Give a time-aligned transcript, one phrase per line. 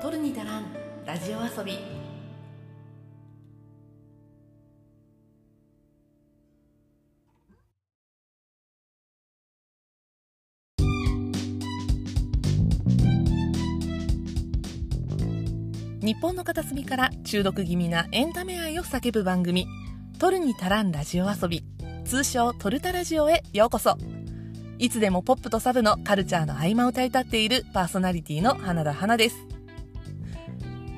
[0.00, 0.66] 取るに足らん
[1.04, 1.76] ラジオ遊び。
[16.00, 19.66] 日本の片隅から中毒気味なエンタメ愛を叫ぶ番組
[20.20, 21.64] 「取るに足らんラジオ遊び」
[22.06, 23.96] 通称「トルタラジオ」へようこそ。
[24.78, 29.57] いつでもポップとサブのカルチャーの合間を歌い立っているパーソナリティの花田花です。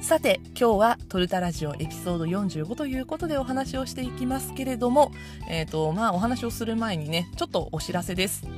[0.01, 5.13] さて今日は「トルタラジオ」エピソード45ということでお話をしていきますけれども
[5.49, 8.49] え、ー、とまあお話をする前にねちょっとお知らせです。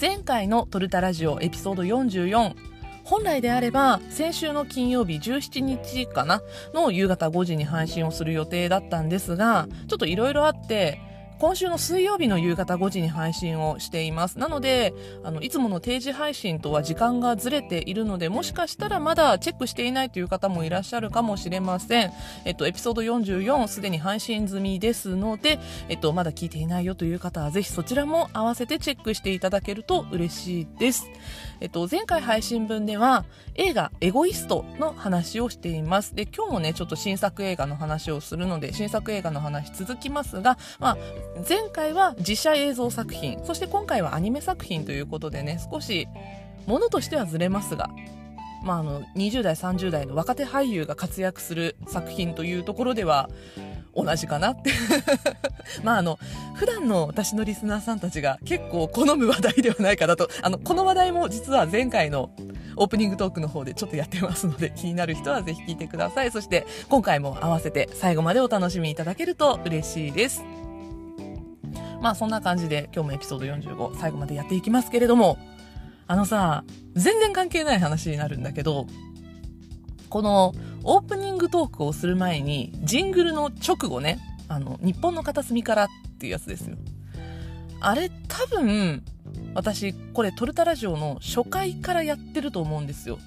[0.00, 2.54] 前回の「トルタラジオ」エピソード44
[3.04, 6.40] 本来であれば先週の金曜日17日かな
[6.72, 10.98] の夕方5時に配信をする予定だったんですがちょっといろいろあって
[11.38, 14.38] 今週の水曜日の夕方5時に配信をしています。
[14.38, 22.12] なので、あの、いつもの定時配信とは時間がずれているので、もしかしたらまだチェックしていないという方もいらっしゃるかもしれません。
[22.44, 31.08] えっと、エピソード44すでに配信済みですので、えっと、まだ聞いていないよという方はぜひそちらも合わせてチェックしていただけると嬉しいです。
[31.60, 33.24] えっと、前回配信分では
[33.54, 36.14] 映画エゴイストの話をしています。
[36.14, 40.96] で、今日もね、ちょっと新作映画の話をするので、新作映画の話続きますが、まあ、
[41.48, 46.08] 前回は実写映像作品、そして今回はアニメ作品ということでね、少し、
[46.66, 47.90] ものとしてはずれますが、
[48.64, 53.28] まあ、あの、20代、30代の若手俳優が活躍する作品というところでは、
[53.96, 54.70] 同じかなって。
[55.82, 56.18] まああの
[56.54, 60.28] 普段の私のリスナーさんたちが結構好む話題ではないかなと。
[60.42, 62.30] あのこの話題も実は前回の
[62.76, 66.30] オープニングトークの方でちょっとやってますので気になる人はぜひ聞いてください。
[66.30, 70.42] そして今回も合わせて最後までお楽しみいただけると嬉しいです。
[72.00, 75.38] まあそんな感じで今日もエピソード45最後までやっていきますけれども
[76.06, 76.64] あのさ
[76.94, 78.86] 全然関係ない話になるんだけど
[80.10, 80.52] この
[80.84, 85.88] オープニングトークをする前に、ジングルの直後ね、あの、日本の片隅からっ
[86.18, 86.76] ていうやつですよ。
[87.80, 89.02] あれ多分、
[89.54, 93.18] 私、これトルタラジオの初回からやってると思うんですよ。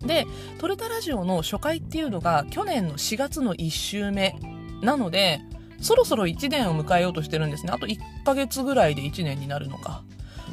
[0.00, 0.26] で、
[0.58, 4.34] トルタラジオの初回っていうのが去年の4月の1週目
[4.82, 5.40] なので、
[5.80, 7.72] そろそろ1年を迎えようとしてるんですね。
[7.72, 10.02] あと1ヶ月ぐらいで1年になるのか。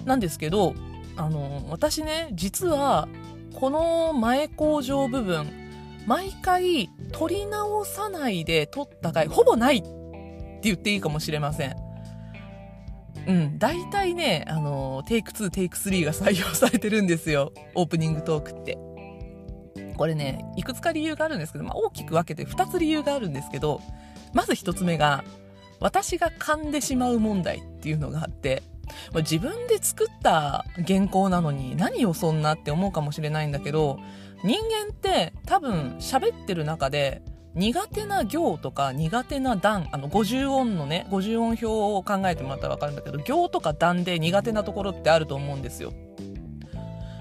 [0.06, 0.74] なんですけど、
[1.16, 3.08] あの、私ね、実は、
[3.54, 5.67] この前工場部分、
[6.08, 11.76] 毎回撮り直さないで撮った回、ほぼないって言っていいかもしれません。
[13.28, 17.52] うん、大体ね、あの、テイク2、テイク3が 採用されてるんですよ。
[17.76, 18.78] オープニングトークって。
[19.98, 23.82] これね、いくつか理由があるんですけど、まあ、大きく分けて2つ理由があるんですけど、
[24.34, 25.26] まず1つ目が、
[25.82, 28.64] 私が噛んでしまう問題っていうのがあって、
[29.16, 34.00] 自分で作った原稿なのに何をそんなって思うかもしれないんだけど、
[34.44, 37.22] 人間って多分喋ってる中で
[37.58, 45.92] 苦手な行とか苦手な段、あの50音のね、50音表を考えてもらったらわかるんだけど、行とか段で苦手なところってあると思うんですよ。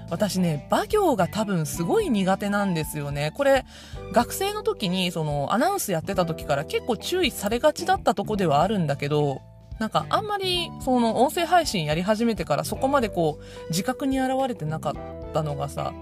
[0.09, 3.33] 私ね、馬行が多分すごい苦手なんですよね。
[3.35, 3.65] これ、
[4.13, 9.41] 学生の時にそのアナウンスやってた時から結構注意されがちだったとこではあるんだけど、
[9.79, 14.93] なんかあんまりその音声配信やり始めてからそこまでこう自覚に現れてなかっ
[15.33, 15.93] たのがさ、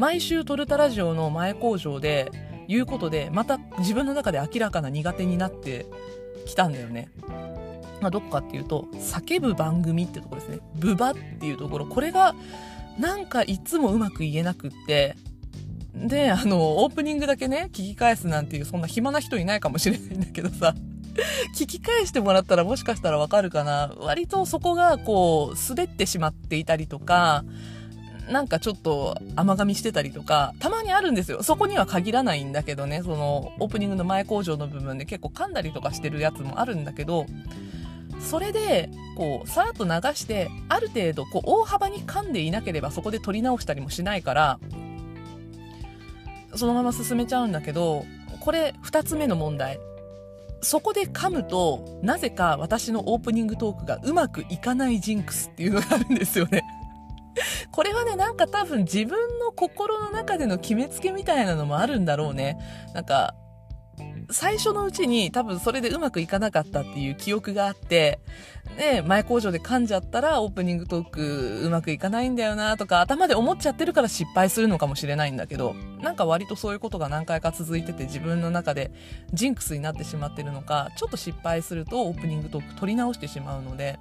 [0.00, 2.32] 毎週トルタラジオの前工場で
[2.68, 5.84] 言うことでまた自分の中で明らかな苦手になって
[6.46, 7.10] きたんだよね。
[8.00, 10.60] まあ、どこかっていうと叫ぶ番組ってとこですね。
[10.74, 12.34] ブバっていうところこれが
[12.98, 15.16] なんかいつもうまく言えなくって
[15.94, 20.74] であのオープニングだけね聞き返すなんていうそんな暇な人いないかもしれないんだけどさ
[21.54, 27.44] 聞き返してもらったらもしかしたらわかるかな割とそこがこう滑ってしまっていたりとか
[28.30, 31.42] なんかちょっと甘噛みしてたりとか、たまにあるんですよ。
[31.42, 37.26] そこには限らないんだけどね、そのオープニングの前工場の部分で結構噛んだりとかしてるやつもあるんだけど、
[38.20, 44.58] それで、こう、さらっと流して、ある程度、こう、大幅に噛んでいなければそこで取り直したりもしないから、
[46.54, 48.04] そのまま進めちゃうんだけど、
[48.40, 49.80] これ、二つ目の問題。
[50.62, 56.62] そこで噛むと、なぜか私のオープニングトークがうまくいかないジンクスっていうのがあるんですよね。
[57.70, 62.58] これはね、なんか多分自分の心の中での決めつけみたいなのもあるんだろうね。
[62.94, 63.34] なんか、
[64.32, 68.20] 最初のうちに多分それでうまくいかなかったっていう記憶があって、
[68.78, 78.92] ね、前工場で噛んじゃったらオープニングトークうまくいかないんだよなとか頭で思っちゃってるから失敗するのかもしれないんだけど、なんか割とそういうことが何回か続いてて自分の中で
[79.32, 83.98] ジンクスになってしまってるのか、ちょっと失敗するとオープニングトーク取り直してしまうので、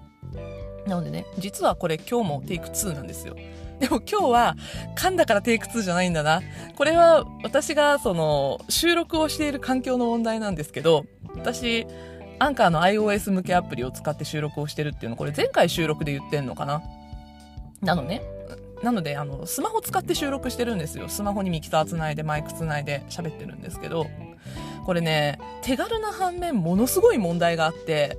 [0.85, 3.35] なのでね、実はこれ今日もテイク2なんですよ。
[3.79, 4.55] でも今日は
[4.95, 6.41] 噛んだからテイク2じゃないんだな。
[6.75, 11.05] これは私がその収録をしている環境の問題なんですけど、
[11.35, 11.87] 私、
[12.39, 16.81] アンカーの iOS 向けアプリを使って収録をしてるっていうの、これ前回収録で言ってんのかな
[17.81, 18.21] なのね。
[18.83, 21.09] なので、あの、スマホ使って収録してるんですよ。
[21.09, 24.07] スマホにミキサーつないで、マイクつないで喋ってるんですけど、
[24.85, 28.17] これね、手軽な反面、ものすごい問題があって、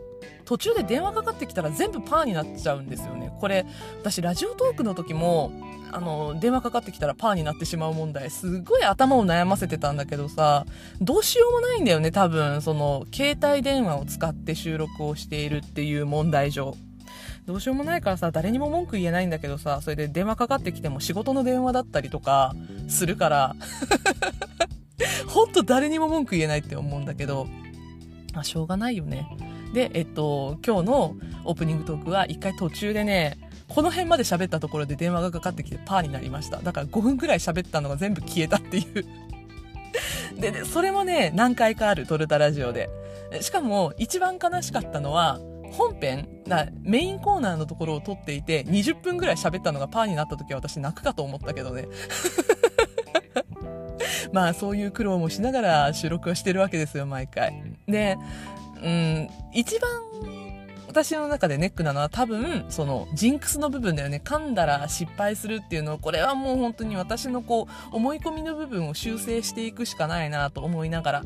[0.50, 3.32] 途中で電話かかってきたら全部パーになっちゃうんですよね。
[3.38, 3.64] これ、
[4.00, 5.52] 私、ラジオトークの時も、
[5.92, 10.66] あの、電話かかってきたらパーになってしまう問題、すごい頭を悩ませてたんだけどさ、
[11.00, 16.76] どうしようもないんだよね、多分、その、携帯電話を使って収録をしているっていう問題上。
[17.46, 22.56] どうしようもないからさ、誰にも文句言えないんだけどさ、それで電話かかってきても仕事の電話だったりとか
[22.88, 23.54] するから、
[25.30, 27.46] ほんと誰にも文句言えないって思うんだけど、
[28.34, 29.28] あ、しょうがないよね。
[29.72, 33.38] で、えっと、今日のオープニングトークは一回途中でね、
[33.68, 36.58] この辺まで喋ったところで電話がかかってきてパーになりました。
[36.58, 39.04] だから5分くらい喋ったのが全部消えたっていう
[40.40, 40.50] で。
[40.50, 42.88] で、それもね、何回かある、トルタラジオで。
[43.40, 45.40] しかも、一番悲しかったのは、
[45.72, 46.28] 本編
[46.82, 51.86] メインコーナーのところを撮っていて20分ぐらい喋ったのがパーになった時は私泣くかと思ったけどね
[54.32, 58.18] まあそういう苦労もしながら収録はしてるわけですよ毎回で
[58.82, 59.28] うん。
[59.52, 59.90] 一番
[60.90, 64.20] 私の中でネックなのは多分そのジンクスの部分だよね。
[64.24, 71.22] 噛んだら失敗するっていうのをこれはもう本当に私のこう思い込みの部分を修正していくしかないなと思いながら。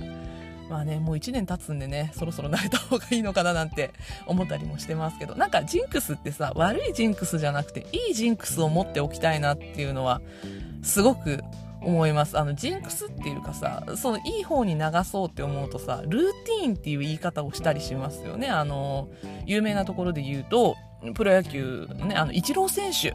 [0.68, 3.92] まあね、もう1年経つんでね、そろそろ慣れた方がいいのかななんて
[4.26, 10.22] 思ったりもしてますけど、なんかジンクスってさ、悪いジンクスじゃなくて、いいジンクスを持っておきたいなっていうのは、
[10.82, 11.42] すごく
[11.84, 12.38] 思います。
[12.38, 18.48] あの、ジンクスっていうかさ、そのいい方に流そうって思うとさ、ルーティーンっていう言い方をしたりしますよね。
[18.48, 19.08] あの、
[19.46, 20.76] 有名なところで言うと、
[21.14, 23.14] プロ野球ね、あの、イチロー選手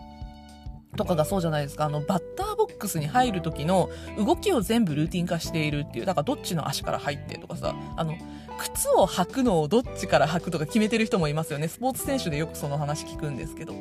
[0.96, 1.86] とかがそうじゃないですか。
[1.86, 6.06] あの、バッターボックスに入る時の動きを全部ルーティン化しているっていう。
[6.06, 8.16] だからどっちの足から入ってとかさ、あの、
[8.58, 11.68] 靴を履くのをどっちから履くとか決めてる人もいますよね。
[11.68, 13.74] スポーツ選手でよくその話聞くんですけど。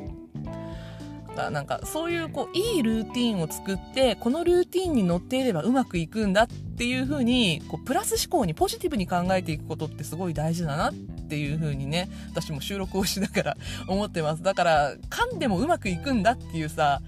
[1.39, 13.57] かなんかそういうこういいルーティンを作ってこのルーティンに乗っていればうまくいくんだっていう風にこうプラス思考にポジティブに考えていくことってすごい大事だなっていう風にね 私も収録をしながら
[13.87, 14.43] 思ってます。
[14.43, 17.01] だから噛んでもうまくいくんだっていうさ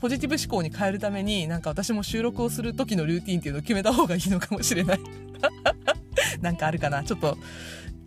[0.00, 5.00] ポジティブ思考に変えるためになんか私も収録をする時のルーティンっていうのを決めた方がいいのかもしれない。
[6.40, 7.02] なんかあるかな？
[7.02, 7.36] ちょっと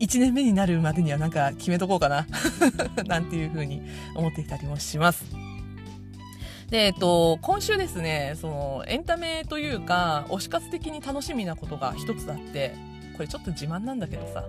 [0.03, 2.27] 1年目になるまでにはなんか決めとこうかな
[3.07, 3.81] なんていう風に
[4.15, 5.23] 思っていたりもします。
[6.69, 12.73] で、えっと、今週ですね、その、エンタメというか、推し活的に楽しみなことが一つあって、
[13.15, 14.43] これちょっと自慢なんだけどさ、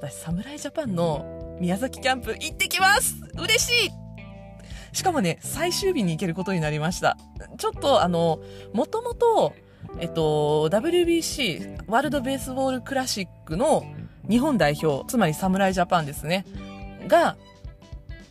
[0.00, 3.90] 私、侍ジャパンの宮崎キャンプ行ってきます嬉しい
[4.92, 7.16] しかもね、最終日に行けることになりました。
[7.56, 8.40] ちょっと、あの、
[8.72, 9.54] もともと、
[10.00, 13.84] えっと、WBC、ワールドベースボールクラシックの
[14.28, 16.44] 日本代表、つまり侍ジャパンですね、
[17.06, 17.36] が、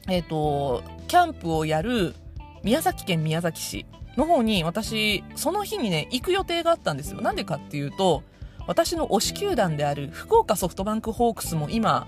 [0.07, 2.15] えっ、ー、と、キャンプをやる
[2.63, 3.85] 宮崎県宮崎市
[4.17, 7.21] の方に私、その日にね、行く予定があったんですよ。
[7.21, 8.23] なんでかっていうと、
[8.67, 12.07] 私の推し球団である福岡ソフトバンクホークスも今、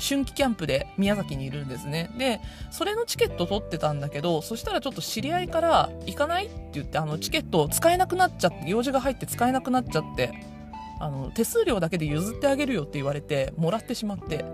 [0.00, 2.10] 春季キャンプで宮崎にいるんですね。
[2.18, 2.40] で、
[2.70, 10.32] それのチケット取ってたんだけど、そしたらちょっと知り合いから行かないって言って、あのチケットを使えなくなっちゃって、用事が入って使えなくなっちゃって、
[11.00, 14.44] あの手数料だけで譲ってあげるよって言われてもらってしまって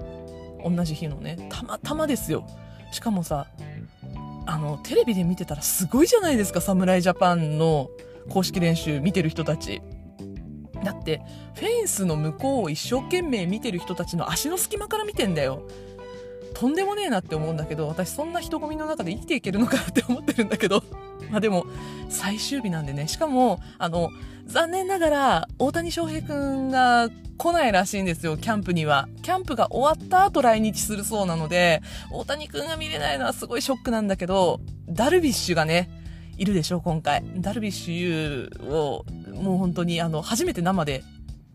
[0.65, 1.49] 同じ日のね。
[1.51, 2.47] たまたまですよ。
[2.93, 3.47] しかもさ
[4.47, 7.91] あのテレビで見てたらすごいじゃないですか侍ジャパンの
[8.29, 9.83] 公式練習見てる人たち。
[10.85, 11.21] だって
[11.57, 15.63] フェンスの向こうを一生懸命見てる人たちの足の隙間から見てんだよ。
[16.55, 20.83] とんでもねえなって思うんだけど私そんな人混みの中で生きていけるのかって思ってるんだけど。
[21.31, 21.67] まあでも
[22.09, 24.11] 最終日なんでねしかもあの
[24.51, 27.09] 残念ながら、大谷翔平くんが
[27.39, 29.09] 来ないらしいんですよ、キャンプには。
[29.23, 35.89] キャンプが終わった後来日するそうなので、大谷くんが見れないのはすごいショックなんだけど、ダルビッシュがね、
[36.37, 37.23] いるでしょ、今回。
[37.37, 39.05] ダルビッシュ有を、
[39.41, 41.05] もう本当にあの、初めて生で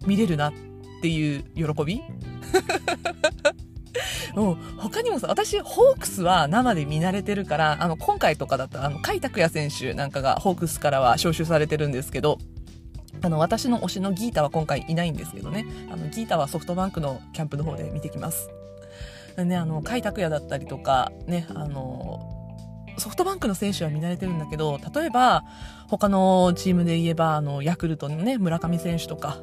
[0.05, 0.53] 見れるなっ
[1.01, 2.01] ていう喜び
[4.77, 12.37] 他にもさ、私、ホークスは生で見慣れてるから、あの、今回とかだったら、あの、甲斐拓也選手なんかがホークスからは招集されてるんですけど、
[13.21, 18.49] あの、私の推しのギータは今回いないんですけどね、あの、ギータはソフトバンクのキャンプの方で見てきます。
[19.37, 22.31] ね、あの、甲斐拓也だったりとか、ね、あの、
[22.97, 25.43] ソフトバンクの選手は見慣れてるんだけど、例えば、
[25.89, 29.37] 他のチームで言えば、あの、ヤクルトのね、村上選手とか、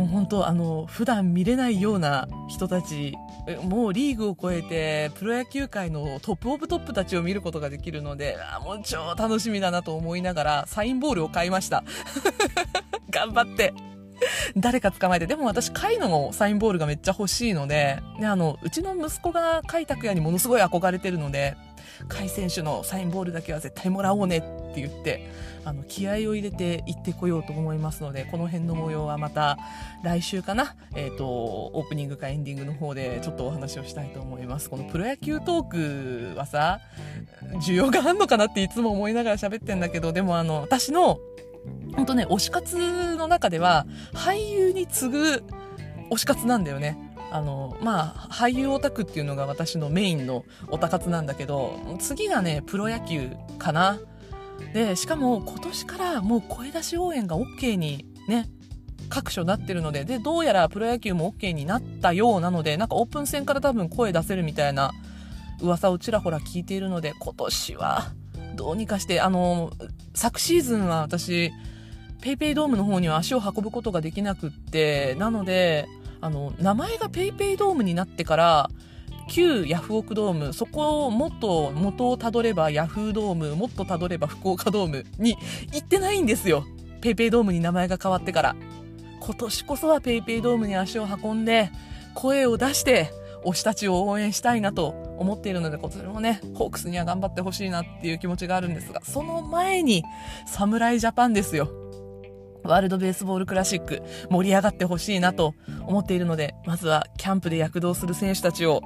[0.00, 3.14] もう本当、あの、普段見れないような人たち
[3.64, 11.84] もうリーグを超えてプロ野球界のトップオブトップたちを見ることができるのであもう超楽しみだなと思いながらサインボールを買いました。
[13.10, 13.74] 頑張って。
[14.56, 15.26] 誰か捕まえて。
[15.26, 21.56] でも私甲斐のサインボールがめっちゃ欲しいのでであのうちの息子が甲斐拓也にものすごい憧れてるので
[22.08, 24.40] 甲斐選手のサインボールだけは絶対もらおうねっ
[24.74, 25.28] て言って
[25.64, 29.58] あの気合を入れて行ってこようと思いますのでこの辺の模様はまた
[30.02, 34.70] 来週かな、えーと、オープニングかエンディングの方でちょっとお話をしたいと思います。
[34.70, 36.80] このプロ野球トークはさ
[37.66, 41.18] 需要があんのかなっていつも思いながら喋ってんだけどでもあの私の
[41.94, 45.44] 本当ね推し活の中では俳優に次ぐ
[46.10, 53.98] 推し活なんだよねあの、まあ、俳優オタクっていうのが私のメインのオタ活なんだけど、次がね、プロ野球かな。
[54.74, 58.48] で、しかも今年からもう声出し応援が OK にね、
[59.08, 64.92] 各所なってるので、で、どうやらプロ野球も OK になったようなので、なんかオープン戦から多分声出せるみたいな
[65.60, 68.12] 噂をちらほら聞いているので、今年は
[68.60, 69.72] どうにかして、あの、
[70.14, 71.50] 昨シーズンは私、
[72.20, 75.88] ペイペイドームの方には足を運ぶことができなくって、なので、
[76.20, 78.70] あの、名前が PayPay ドームになってから、
[79.30, 85.38] 旧ヤフオクドーム、そこをもっと元をたどればヤフードーム、もっとたどれば福岡ドームに
[85.72, 86.66] 行ってないんですよ。
[87.00, 88.56] PayPay ドームに名前が変わってから。
[89.20, 91.70] 今年こそは PayPay ドームに足を運んで、
[92.12, 93.10] 声を出して、
[93.42, 100.02] 推したちを応援したいなと思っているので、こちらもね、ホークスには頑張ってほしいなっていう気持ちがあるんですが、その前に、
[100.46, 101.68] 侍ジャパンですよ。
[102.64, 105.54] ワールドベースボールクラシック盛り上がってほしいなと
[105.86, 108.80] 思っているので、まずはキャンプで躍動する選手たちを、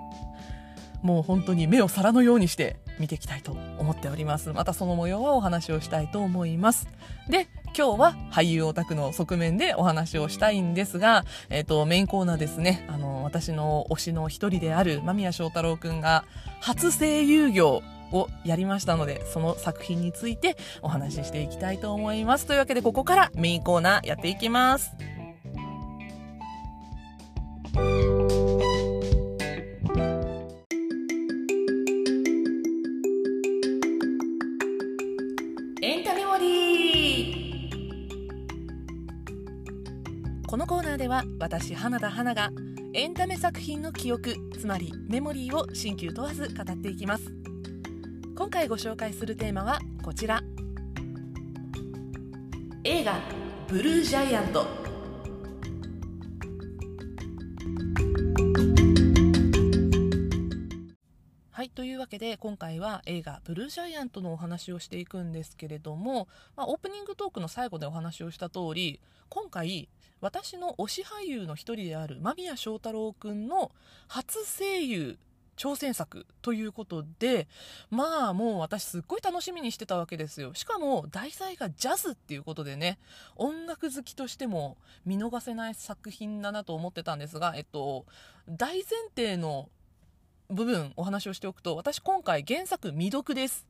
[1.03, 4.53] もう本当に目を皿のようにして見ていきたいと思っております。
[4.53, 6.89] またその模様はお話をしたいと思います。
[7.29, 7.47] で、
[7.77, 16.25] 今日は俳優オタクの側面でお話をしたいんですが、えっ、と、メインコーナーですね、あの、私の推しの一人である間宮祥太郎くんが
[16.61, 22.47] 初声優業をやりましたので、その作品についてお話ししていきたいと思います。
[22.47, 24.93] というわけで、ここからメインコーナーやっていきます。
[41.39, 42.51] 私花田花が
[42.93, 47.33] エンタメ作品の記憶つまりメモリーを新旧問わず語っていきます。
[48.37, 50.43] 今回ご紹介するテーマはこちら。
[52.85, 53.19] 映画
[53.67, 54.67] 「ブルージャイアント」
[61.51, 69.01] はいというわけで今回は映画「ブルージャイアント」のお話をしていくんですけれども、まあ、オープニングトークの最後でお話をした通り
[69.31, 69.89] 今回
[70.25, 73.71] 私の推し俳優の一人である間宮祥太朗君の
[74.09, 75.19] 初声優
[75.59, 77.47] 挑戦作ということで
[77.91, 80.55] まあもう私すっごい楽しみにしてたわけですよ。
[80.55, 82.99] しかも題材がジャズっていうことでね
[83.37, 88.07] 音楽好きとしても見逃せない作品だなと思ってたんですがえっと
[88.49, 89.69] 大前提の
[90.49, 93.67] 部分お話をしておくと私今回原作未読です。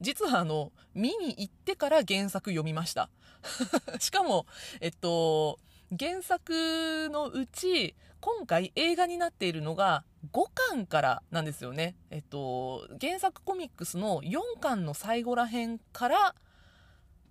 [0.00, 3.10] 実はあの見に行ってから原作読みました。
[3.98, 4.46] しかも
[4.80, 5.58] えっと
[5.98, 11.94] 原作のうち今回映画になっているのが5巻からなんですよね。
[12.10, 16.34] えっと、原作コミックスの4巻の最後ら辺から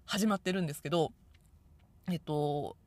[0.06, 1.12] 始まってるんですけど、
[2.10, 2.78] えっと、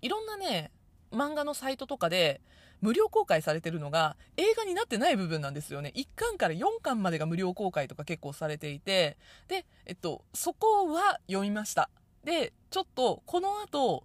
[0.00, 0.70] いろんなね、
[1.10, 2.40] 漫画のサイトとかで
[2.80, 5.92] 無料公開されてるのが映画になってない部分なんですよね。
[5.96, 9.16] 1巻から4巻までが無料公開とか結構されていて、
[9.48, 11.90] で、えっと、そこは読みました。
[12.22, 14.04] で、ちょっとこの後、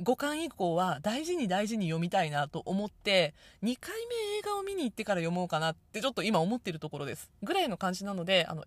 [0.00, 7.30] 5巻以降は大事に大事に読みたいなと思って2回目映画を見に行ってから読もうかなってちょっと今思ってるところです。
[7.42, 8.64] ぐらいの感じなのであの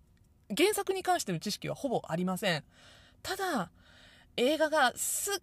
[0.56, 2.64] 原作に関しての知識はほぼありません。
[3.22, 3.70] ただ
[4.36, 5.34] 映画がすっ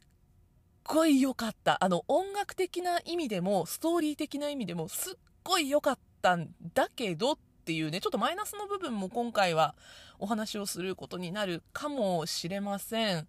[0.83, 1.83] ごい良かった。
[1.83, 5.13] あの音楽的な意味でもストーリー的な意味でもすっ
[5.43, 9.75] ごい良かったんだけどっていうねちょっとマイナスの部分も今回は
[10.19, 13.27] お話をすることになるかもしれません。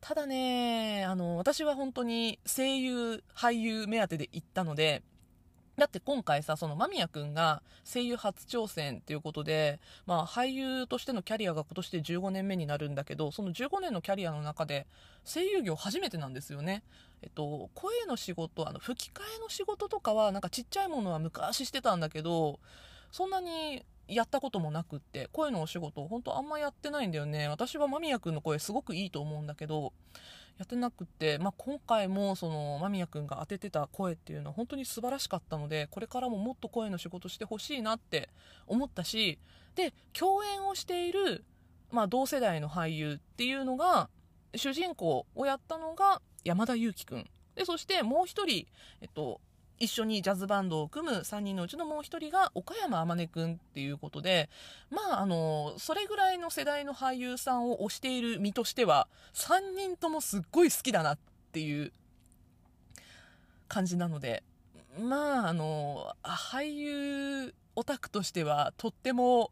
[0.00, 5.02] ただね、あの、私は本当に声優、俳優目当てで行ったので、
[5.76, 14.86] だって今回さ、その間宮くんが声優初挑戦っていうことで、まあ俳優としてのキャリアが今年で15年目になるんだけど、その15年のキャリアの中で
[15.24, 16.82] 声優業初めてなんですよね。
[17.22, 22.60] えっと、声の仕事、あの、吹き替えの仕事とかはなんかちっちゃいものは昔してたんだけど、
[23.10, 27.48] そんなにやったこともなくって声のお仕事本当あんまやってないんだよね。
[27.48, 29.92] 私は間宮君の声すごくいいと思うんだけど
[30.60, 38.28] やってなくって、まあ、今回もその間宮君が当ててた声っていうのは本当に素晴らしかったのでこれからももっと声の仕事してほしいなって
[38.66, 39.38] 思ったし
[39.74, 41.44] で共演をしている、
[41.90, 44.10] まあ、同世代の俳優っていうのが
[44.54, 48.66] 主人公をやったのが山田裕貴君でそしてもう一人、
[49.00, 49.40] えっと、
[49.80, 54.50] 一緒にジャズバンドを組む3人のうちのもう1人が岡山天音くんっていうことで、
[54.90, 61.18] まあ、あの、それぐらいの世代の俳優さんを推している身としては、3人ともすっごい好きだなっ
[61.52, 61.92] ていう
[63.68, 64.42] 感じなので、
[64.98, 69.50] まあ、あの、俳優オタクとしてはとっても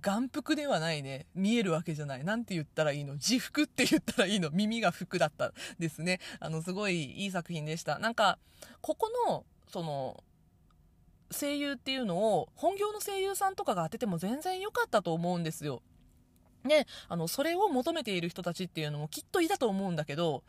[0.00, 1.26] 眼福ではないね。
[1.34, 2.24] 見えるわけじゃない。
[2.24, 3.14] なんて言ったらいいの？
[3.14, 4.50] 自服って言ったらいいの？
[4.50, 6.18] 耳が服だったですね。
[6.40, 7.98] あの、すごいいい作品でした。
[7.98, 8.38] なんか、
[8.80, 10.22] ここのその
[11.30, 15.82] 声優っていうのを本業の声優さんとかが当てても全然良かったと思うんですよ。
[16.64, 20.44] ね、あの、それを求めている人たちっていうのもきっといたと思うんだけど、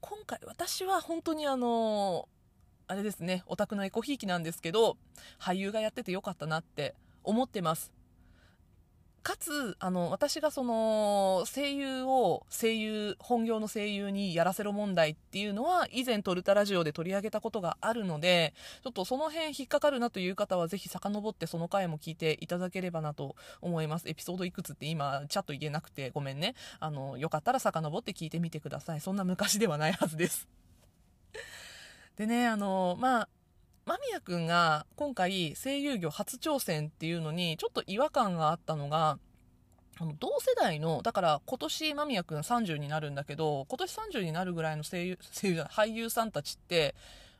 [0.00, 2.28] 今回私は本当にあの、
[2.86, 4.96] あれですね、オタクのエコひいきなんですけど、
[5.40, 6.94] 俳優がやっててよかったなって
[7.24, 7.92] 思ってます。
[9.28, 24.08] かつ、あの、私がその、声優を、声優、本業の声優にやらせろ問題っていうのは、以前トルタラジオで取り上げたことがあるので、ちょっとその辺引っかかるなという方は、ぜひ遡ってその回も聞いていただければなと思います。
[24.08, 26.54] エピソードいくつって今、チャット言えなくてごめんね。
[26.80, 29.00] あの、よかったら遡って聞いてみてください。
[29.02, 30.48] そんな昔ではないはずです。
[32.16, 33.28] でね、あの、まあ、
[33.88, 39.18] 間宮くんが今回声優業初挑戦っていうのにちょっと違和感があったのが、
[39.98, 46.94] あの同世代の、だから今年間宮くん30になるんだけど、今年30になるぐらいの声優、声優じゃない、俳優さんたちって、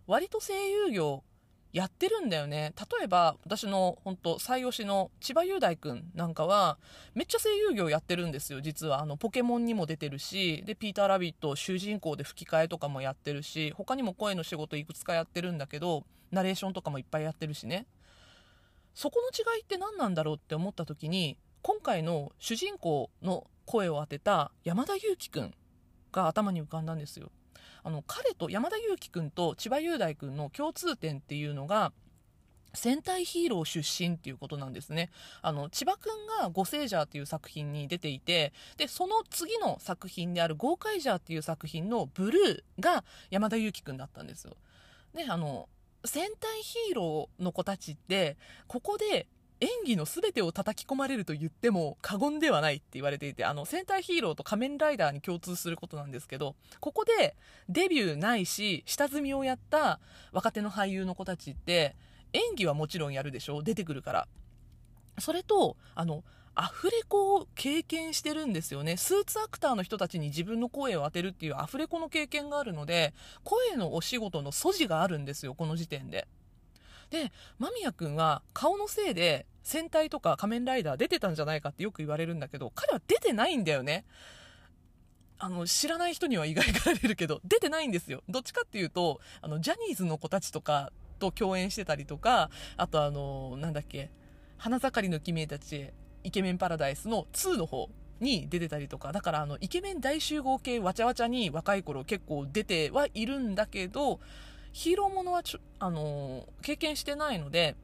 [0.07, 1.23] 割と声優業
[1.75, 2.73] やってるんだよね。
[2.99, 6.79] 例えば、私の本当最推しの千葉雄大くんなんかは、
[7.15, 9.03] めっちゃ声優業やってるんですよ、実は。
[9.03, 17.87] あの、ポケモンにも出てるし、で、ピーターラビット主人公で吹き替えとかもやってるし、他にも声の仕事いくつかやってるんだけど、ナレーションとかもいっぱいやってるしね。
[18.95, 25.55] そこの違いって何なんだろうって思った時に、今回の主人公の声を当てた山田裕貴くん
[26.13, 27.31] が頭に浮かんだんですよ。
[27.85, 31.93] あの彼と山田裕貴君と千葉雄大君の共通点っていうのが
[32.75, 35.11] 戦隊ヒーロー出身っていうことなんですね。
[35.43, 44.57] あの、千葉くんがゴセージャーっていう作品に出ていて、で、その次の作品であるゴーカイジャーっていう作品のブルーが山田裕貴くんだったんですよ。
[45.15, 45.69] で、あの、
[46.05, 49.27] 戦隊ヒーローの子たちって、ここで
[49.61, 57.37] 演技の全てを叩き込まれると言っても過言ではないって言われていて、あの、戦隊ヒーローと仮面ライダーに共通することなんですけど、ここで
[57.69, 59.99] デビューないし、下積みをやった
[60.33, 61.97] 若手の俳優の子たちって、
[62.33, 63.63] 演技はもちろんやるでしょ？
[63.63, 64.29] 出てくるから。
[65.19, 66.23] それと、あの、
[66.61, 68.97] アフレコを経験してるんですよね。
[68.97, 76.27] スーツアクターの人たちに自分の声を当てるっていうアフレコの経験があるので、声のお仕事の素地があるんですよ、この時点で。
[77.11, 84.05] で、間宮くんは顔のせいで戦隊とか仮面ライダー出てたんじゃないかってよく言われるんだけど、彼は出てないんだよね。
[85.39, 88.25] あの、知らない人には意外がられるけど、出てないんですよ。
[88.29, 90.91] どっちかっていうと、あの、ジャニーズの子たちとか
[91.21, 94.11] と共演してたりとか、あとあの、なんだっけ、
[94.57, 95.93] 花盛りの君たち、
[96.29, 97.89] イケメンパラダイスの2の方
[98.21, 104.21] に出てたりとか、だからあの、イケメン大集合系わちゃわちゃに若い頃結構出てはいるんだけど、
[104.73, 107.77] ヒーローものはちょ、あのー、経験してないので、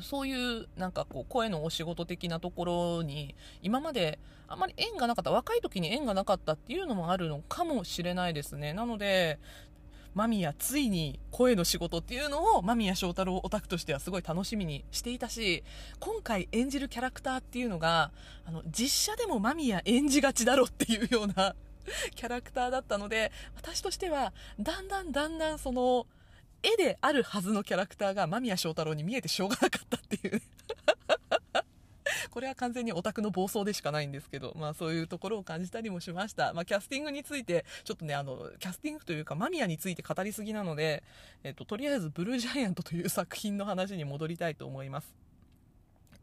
[0.00, 8.74] そういうなんかこう声のお仕事的なところに今まであまり縁がなかった若い時に縁がなかったっていうのもあるのかもしれないですね。
[8.74, 9.40] なので
[10.16, 15.62] 間宮ついに声の仕事っていうのを間宮祥太朗オタクとしてはすごい楽しみにしていたし
[16.00, 18.10] 今回演じるキャラクターっていうのが
[18.44, 21.54] あの実写でも間宮演じがちだろっていうような
[22.14, 26.06] キャラクターだったので、私としては、だんだんだんだんその、
[26.62, 30.42] 絵であるはずのキャラクターが間宮祥太郎に見えてしょうがなかったっていう。
[32.30, 36.52] これは完全にオタクの暴走でしかないんですけど、まあそういうところを感じたりもしました。
[36.52, 41.02] まあキャスティングについて、ちょっとね、あの、キャスティングというか間宮について語りすぎなので、
[41.42, 45.14] えっと、とりあえずブルージャイアントという作品の話に戻りたいと思います。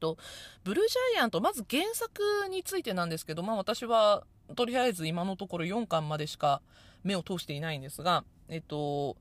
[0.03, 0.17] と、
[0.65, 4.25] ブルージャイアント、まず原作についてなんですけど、まあ私は
[4.55, 6.61] とりあえず今のところ4巻までしか
[7.03, 9.15] 目を通していないんですが、えっと、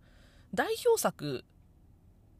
[0.52, 1.44] 代表作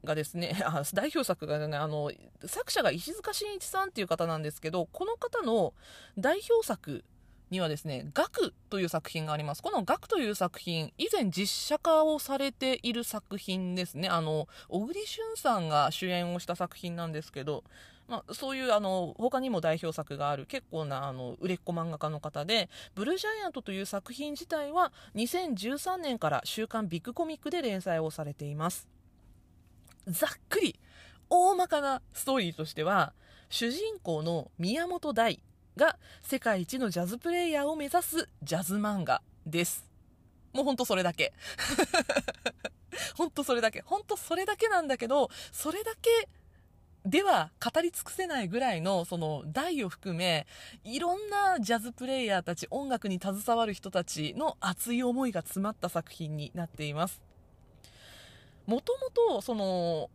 [0.05, 2.11] がですね、 あ代表作がね、あの、
[2.45, 5.75] 作者が石塚真一さんっていう方なんですけど、この方の
[6.19, 7.05] 代表作
[7.51, 9.63] にはですね、学という作品があります。
[9.63, 14.09] この学という作品、以前実写化をされている作品ですね。
[14.09, 17.65] あの、小栗旬さんが主演をした作品なんですけど、
[18.09, 28.87] まあ、そういうあの他にも代表作がある結構なあの売れっ子漫画家の方で「ブルージャイアント」という作品自体は2013年から「週刊ビッグコミック」で連載をされています
[30.09, 30.79] ざっくり
[31.31, 33.13] 大まかなストーリーとしては
[33.49, 35.43] 主人公の宮本大
[35.77, 39.87] が世界一のジャズプレイヤーを目指すジャズ漫画です。
[40.53, 41.33] もうほんとそれだけ。
[43.17, 43.81] ほんとそれだけ。
[43.81, 46.29] ほんとそれだけなんだけどそれだけ
[47.05, 50.47] では語り尽くせないぐらいの、その、大を含め、
[50.85, 57.21] いろんなジャズプレイヤーたち、音楽に携わる人たちの熱い思いが詰まった作品になっています。
[58.67, 60.11] もともと、その、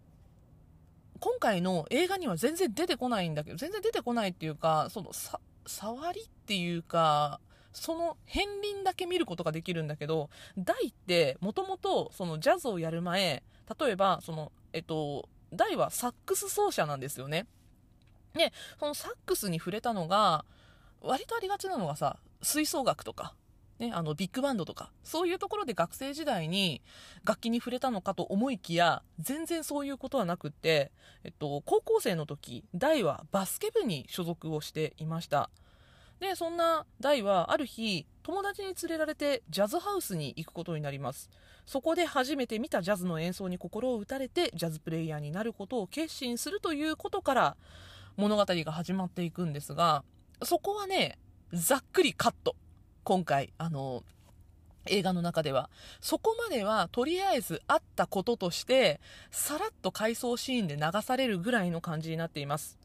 [1.20, 7.40] 今回の映画には全然出てこないんだけど、全然出てこないっていうか、その、さ、触りっていうか、
[7.74, 13.44] その片鱗だけ見ることができるんだけど、大ってもともとジャズをやる前、
[13.80, 17.46] 例えばその、えっと、大はサックス奏者なんですよね。
[18.34, 20.44] で、そのサックスに触れたのが、
[21.02, 23.36] 割とありがちなのがさ、吹奏楽とか、
[23.80, 26.82] ね、あの、ビッグバンドとか、そういうところで学生時代に
[27.24, 30.92] 楽器に触れたのかと思いきや、全然そういうことはなくって、
[31.24, 35.50] えっと、高校生の時、大はバスケ部に所属をしていました。
[36.20, 41.30] で、そんな大はある日、友達に連れられてジャズハウスに行くことになります。
[41.66, 47.58] そこで初めて見たジャズの演奏に心を打たれてジャズプレイヤーになることを決心するということから
[48.16, 50.04] 物語が始まっていくんですが、
[50.44, 51.20] そこはね、
[51.54, 52.56] ざっくりカット。
[53.08, 54.04] 今回、あの、
[54.88, 55.70] 映画の中では。
[56.02, 59.00] そこまではとりあえずあったこととして、
[59.32, 62.78] さらっと回想シーンで流されるぐらいの感じになっています。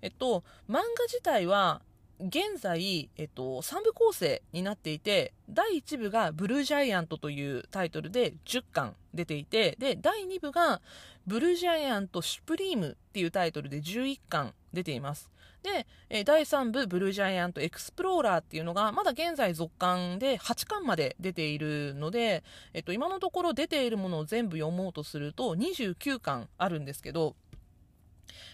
[0.00, 1.82] えっと、漫画自体は
[2.20, 10.80] 現在、えっと、3部構成になっていて、第1部がブルージャイアントというタイトルで10巻出ていて、で、第2部が
[11.26, 15.33] ブルージャイアントシュプリームっていうタイトルで11巻出ています。
[15.64, 27.34] で、え第3部ブルージャイアントエクスプローラーっていうのが、まだ現在続巻で8巻まで出ているので、えっと、今のところ出ているものを全部読もうとすると29巻あるんですけど、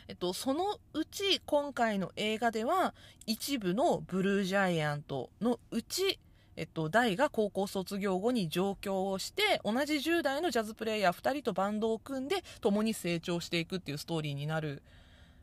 [0.07, 2.95] えっと、そのうち今回の映画では
[3.27, 6.21] 一部のブルージャイアントのうち、
[6.57, 14.83] えっと、大が高校卒業後に上京をして同じ10代のジャズプレイヤー2人とバンドを組んで共に成長していくっていうストーリーになる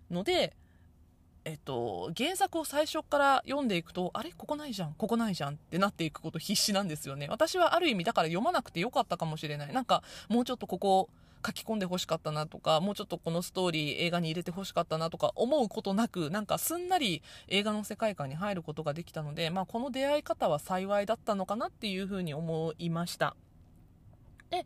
[0.10, 0.56] ので、
[1.48, 4.34] えっと、原作を最初から読んでいくと、あれ？
[4.34, 7.28] ここないじゃん、ここないじゃんってなっていくこと必死なんですよね。
[7.30, 9.72] 私はある意味だから読まなくてよかったかもしれない。
[9.72, 11.10] なんか、もうちょっとここ、
[11.46, 23.38] 書き込んでほしかったなとか、もうちょっとこのストーリー映画に入れてほしかったなとか思うことなく、なんかすんなり映画の世界観に入ることができたので、まあこの出会い方は幸いだったのかなっていうふうに思いました。
[24.50, 24.66] で、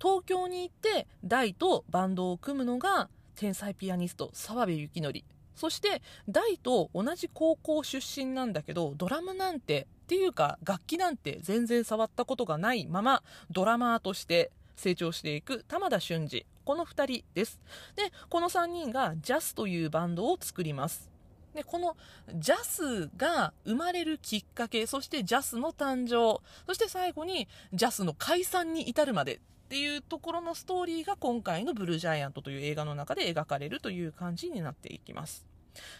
[0.00, 5.24] 東京に行って大とバンドを組むのが天才ピアニスト澤部幸則。
[5.60, 16.46] そして大と同じ高校出身なんだけど、ドラムなんてっていうか楽器なんて全然触ったことがないままドラマーとして成長していく玉田俊二。
[16.64, 17.60] この2人です。
[17.94, 21.10] で、この3人がジャスというバンドを作ります。
[21.54, 21.94] で、この
[22.36, 29.40] ジャスが生まれるきっかけ、そしてジャスの誕生、そして最後にジャスの解散に至るまで
[29.70, 35.46] っていうところのストーリーが今回のブルージャイアントという映画の中で描かれるという感じになっていきます。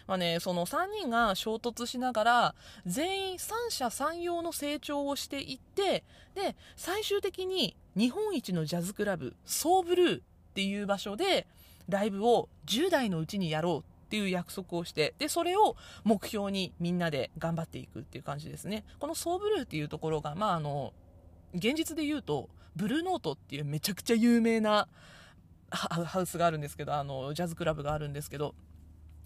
[0.07, 2.55] まあね、その3人が衝突しながら、
[2.85, 6.03] 全員三者三様の成長をしていって、
[6.35, 10.21] で、最終的に日本一のジャズクラブ、ソーブルーっ
[10.53, 11.47] ていう場所で、
[11.87, 18.83] ライブを10代のうちにやろうっていう約束をして、で、それを目標にみんなで頑張っていくっていう感じですね。
[18.99, 20.91] このソーブルーっていうところが、まああの、
[21.55, 24.87] 現実で言うと、ブルーノートっていうめちゃくちゃ有名な
[25.69, 28.55] ハウスがあるんですけど、あの、ジャズクラブがあるんですけど、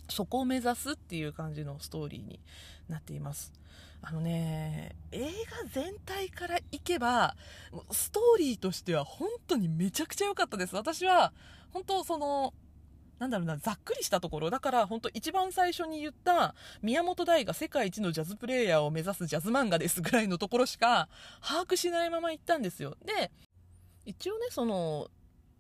[0.10, 2.40] そこを目指すっていう感じのストーリーに
[2.88, 3.52] なっています。
[4.02, 7.36] あのね、映画全体からいけば、
[7.92, 10.76] ストーリーとしては本当にめちゃくちゃ良かったです。
[10.76, 11.34] 私は、
[11.72, 12.54] 本当その、
[13.20, 14.50] なんだろうな、ざっくりしたところ。
[14.50, 21.08] だから、本当一番最初に言った、宮本大が世界一のジャズプレイヤーを目指すジャズ漫画ですぐらいのところしか、
[21.42, 22.98] 把握しないまま行ったんですよ。
[23.06, 23.32] で、
[24.06, 25.10] 一応ね、その、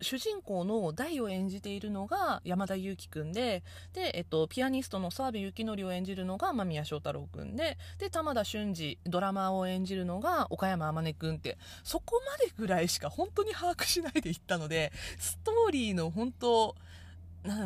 [0.01, 3.63] 主人公の大を演じているのが山田裕貴君で、
[3.93, 16.75] で、えっと、ピアニストの澤部幸則を演じるのが間宮祥太朗君で、で、玉田俊二、ドラマーを演じるのが岡山天音君って、そこまでぐらいしか本当に把握しないでいったので、ストーリーの本当、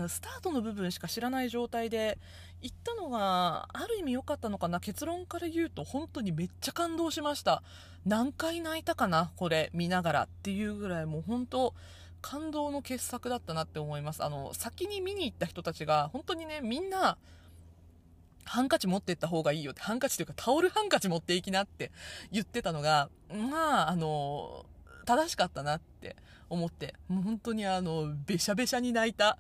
[0.08, 2.18] スタートの部分しか知らない状態で
[2.62, 7.64] 行ったのがある意味良かったのかな結論から言うと本当にめっちゃ感動しました
[8.06, 11.74] 何回泣いたかなこれ見ながらっていうぐらいもう本当
[12.22, 14.24] 感動の傑作だったなって思います。
[14.24, 17.18] あの、先に見に行った人たちが、本当にね、みんな、
[18.46, 21.92] ハンカチ持ってった方がいいよって、ハンカチというかタオルハンカチ持っていきなって
[22.32, 24.66] 言ってたのが、まあ、あの、
[25.06, 26.16] 正しかったなって
[26.50, 29.38] 思って、もう本当にあの、べしゃべしゃに泣いた。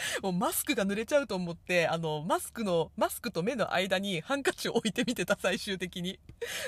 [0.22, 6.18] もうマスクが濡れちゃうと思って、あの、マスクの、マスクと目の間にハンカチを置いてみてた、最終的に。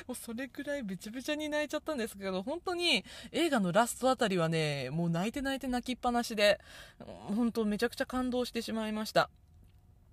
[0.07, 6.61] もうそれくらいべちゃべちゃに泣いちゃったんですけど、本当に映画のラストあたりはね、もう泣いて泣いて泣きっぱなしで、
[6.99, 9.31] 本当めちゃくちゃ感動してしまいました。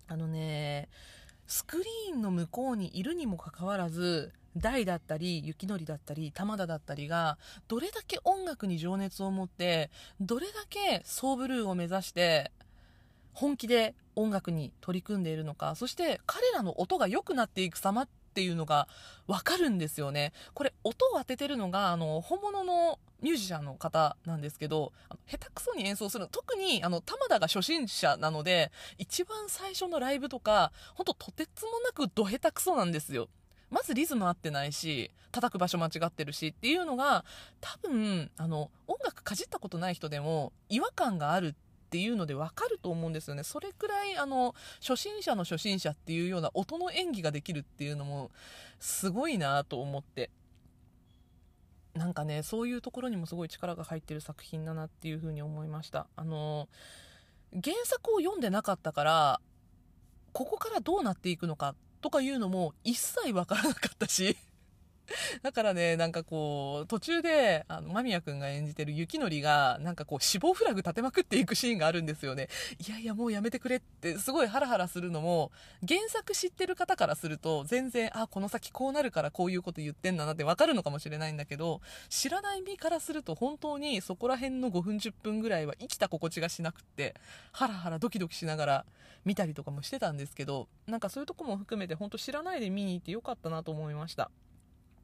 [0.07, 0.89] あのね、
[1.47, 12.51] スクリーンの向こうにいるにもかかわらず、大だったり、雪のりだったり、玉田だったりが、どれだけ音楽に情熱を持って、どれだけソーブルーを目指して、
[13.33, 18.87] 本気で音楽に取り組んでいるのか、そして彼らの音が良くなっていく様っていうのが
[19.27, 20.33] わかるんですよね。
[20.53, 24.93] これ、音を当ててるのが、あの、本物のミュージシャンの方なんですけど、
[25.27, 33.29] 下手くそに演奏する特に、あの、玉田が初心者なので、一番最初のライブとか、ほんととてつもなくど下手くそなんですよ。
[33.69, 37.23] まずリズム合ってないし、叩く場所間違ってるしっていうのが、
[37.61, 41.53] 多分、あの、音楽かじったことない人でも違和感があるっ
[41.89, 43.43] ていうのでわかると思うんですよね。
[43.43, 48.31] それくらい、あの、初心者の初心者っていうような音の演技ができるっていうのも、
[48.79, 50.29] すごいなと思って。
[51.95, 56.07] なんかね、そういうところにもすごい力が入ってる作品だなっていうふうに思いました。
[56.15, 56.69] あの、
[57.51, 59.41] 原作を読んでなかったから、
[60.31, 64.37] ここからどうなっていくのかとかいうのも一切わからなかったし。
[65.41, 72.47] だからね、なんかこう、途中で、あの、間宮くんが演じてる雪のりが、なんかこう、死亡フラグ立てまくっていくシーンがあるんですよね。
[72.85, 75.51] いやいや、もうやめてくれって、すごいハラハラするのも、
[75.87, 87.15] 原作知ってる方からすると、全然、あ、この先こうなるからこういうこと言ってんだなってわかるのかもしれないんだけど、知らない身からすると、本当にそこら辺の5分10分ぐらいは生きた心地がしなくって、
[87.51, 88.85] ハラハラドキドキしながら
[89.25, 94.31] 見たりとかもしてたんですけど、なんかそういうとこも含めて、本当知らないで見に行ってよかったなと思いました。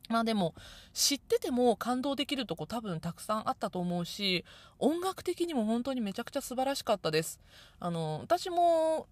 [0.10, 0.54] まあでも、
[0.94, 4.46] 知ってても感動できるとこ多分たくさんあったと思うし、
[4.80, 7.40] 音楽的にも本当にめちゃくちゃ素晴らしかったです。
[7.80, 9.08] あの、私も、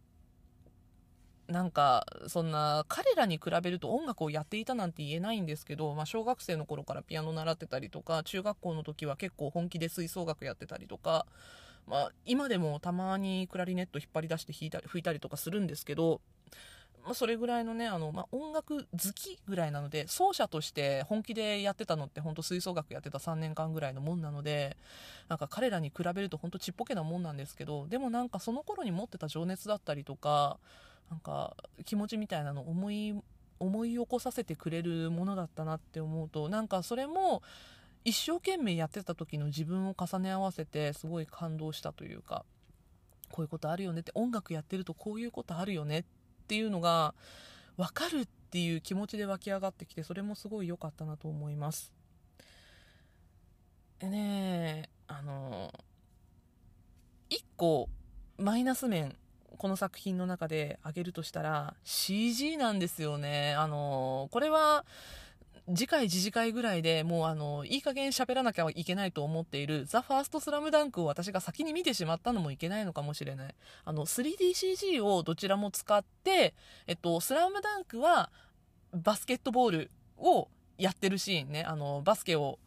[1.47, 11.25] なんか、そんな、彼らに比べると音楽をやっていたなんて言えないんですけど、まあ小学生の頃からピアノ習ってたりとか、中学校の時は結構本気で吹奏楽やってたりとか、
[11.85, 16.21] まあ今でもたまにクラリネット引っ張り出して弾いたり、吹いたりとかするんですけど、
[17.03, 24.77] まあ、それぐらいのね、あの、まあ、音楽好きぐらいなので、奏者として本気でやってたのって本当吹奏楽やってた3年間ぐらいのもんなので、
[25.27, 30.57] なんか彼らに比べると本当ちっぽけなもんなんですけど、でもなんかその頃に持ってた情熱だったりとか、
[31.09, 33.13] なんか気持ちみたいなの思い、
[33.59, 37.43] 思い起こさせてくれるものだったなって思うと、なんかそれも、
[38.05, 42.43] 一生懸命やってた時の自分を重ね合わせてすごい感動したというか
[43.31, 47.13] こういうことあるよねって音楽やってるとこういうことあるよねってっていうのが
[47.77, 51.91] 分かるっていう気持ちで湧き上がってきてそれもすごい良かったなと思います。
[53.99, 55.73] でねあの
[57.29, 57.87] 1個
[58.37, 59.15] マイナス面
[59.57, 63.55] この作品の中で挙げるとしたら CG なんですよね。
[63.55, 64.85] あのこれは
[65.69, 73.55] 次回次次回ぐらいでもうあの、いい加減喋らなきゃいけないと思っている、ザ・ファーストスラムダンクを私が先に見てしまったのもいけないのかもしれない。
[73.85, 76.53] あの、3DCG をどちらも使って、
[76.85, 78.29] えっと、スラムダンクは
[78.93, 82.59] バスケットボールをやってるシーンね、あの、バスケを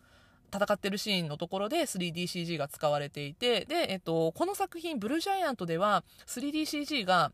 [0.51, 7.31] 戦ってるシーンのところで 3DCG が使われていて、で、えっと、この作品、ブルージャイアントでは 3DCG が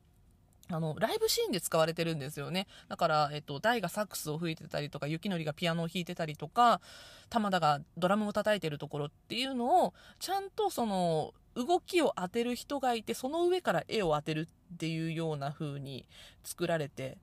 [0.73, 2.67] あの、ライブシーンで使われてるんですよね。
[2.89, 6.81] だから、えっと、大がサックスを吹いてたりとか、雪のりがピアノを弾いてたりとか、
[7.29, 16.07] 玉田がドラムを叩いてるところっていうのを、ちゃんとその、動きを当てる人がいて、その上から絵を当てるっていうような風に
[16.45, 17.19] 作られて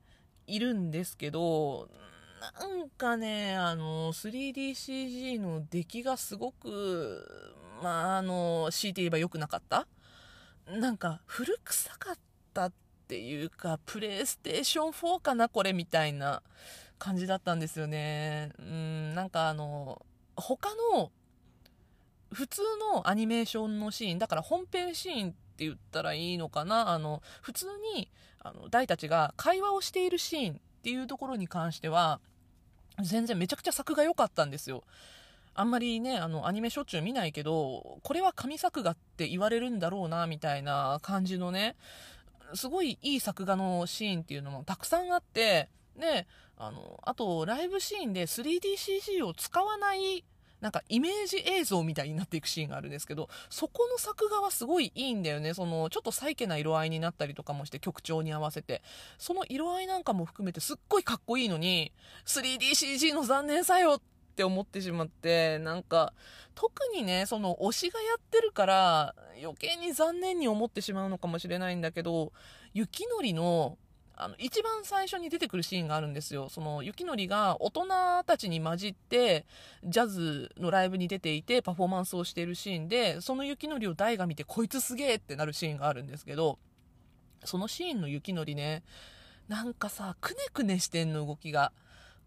[0.45, 1.89] いるんですけど、
[2.59, 7.25] なんかね、あの、3DCG の出来がすごく、
[7.81, 9.87] まあ、あの、強いて言えば良くなかった？
[10.67, 12.15] なんか、古臭かっ
[12.53, 12.71] た
[13.09, 16.43] っていうか、プレイステーション4かな、これみたいな
[16.99, 18.51] 感じだったんですよね。
[18.59, 21.11] うん、なんかあの、他の、
[22.31, 22.61] 普通
[22.93, 28.11] のアニメーションのシーン、だから本編シーンって言ったらいいのかな、あの、普通に、
[28.43, 32.19] あの、大たちが会話をしているシーンっていうところに関しては、
[33.01, 34.83] 全然めちゃくちゃ作が良かったんですよ。
[35.55, 41.75] あんまりね、あの、アニメしょっちゅう見ないけど、これは神作画って言われるんだろうな、みたいな感じのね、
[42.53, 50.23] すごいいい作画のシーンっていうのもたくさんあって、で、あの、あと、ライブシーンで 3DCG を使わない
[50.61, 55.53] なんかイメージ映像みたいになっていくシーンがあるんですけど、そこの作画はすごいいいんだよね。
[55.53, 58.81] その、ちょっとサイケな色合いになったりとかもして曲調に合わせて。
[59.17, 61.93] その色合いなんかも含めてすっごいかっこいいのに、
[62.25, 64.01] 3DCG の残念さよっ
[64.39, 66.13] って思ってしまって、なんか、
[66.55, 72.31] 特にね、その推しがやってるから、余計に残念に思ってしまうのかもしれないんだけど、
[72.73, 73.77] 雪のりの
[74.15, 76.47] あの、一番最初に出てくるシーンがあるんですよ。
[76.47, 77.87] その、雪のりが大人
[78.25, 79.45] たちに混じって、
[79.83, 86.59] ジャズのライブに出ていて、パフォーマンスをしているシーンで、その雪のりを大が見て、こいつすげえってなるシーンがあるんですけど、
[87.43, 88.83] そのシーンの雪のりね、
[89.49, 91.73] なんかさ、くねくねしてんの動きが。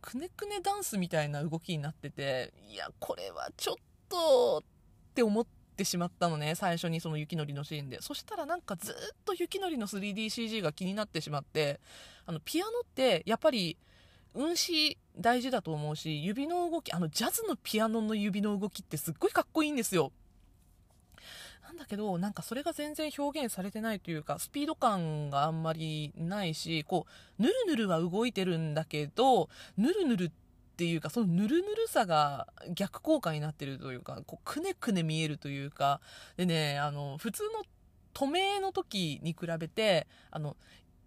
[0.03, 3.77] くねくねダンスみたいな動きになってて、いや、これはちょっ
[4.11, 5.53] と、って思って、
[5.85, 8.03] しまったのね、最初にその雪のりのシーンで。
[8.03, 11.81] そしたらなんかずっと雪のりの 3DCG が気になってしまって、
[12.27, 13.79] あの、ピアノってやっぱり、
[14.35, 20.12] 運指大事だと思うし、指の動き、あの、ジャズのピアノの指の動きってすっごいかっこいいんですよ。
[21.73, 27.07] なんだけど、なんかそれが全然表現されてないというか、スピード感があんまりないし、こ
[27.39, 30.31] う、ぬるぬるは動いてるんだけど、ぬるぬるっ
[30.77, 36.03] ていうか、そのぬるぬるさが逆効果になってるというか、こう、くねくね見えるというか、
[36.37, 37.63] でね、あの、普通の
[38.13, 40.57] 止めの時に比べて、あの、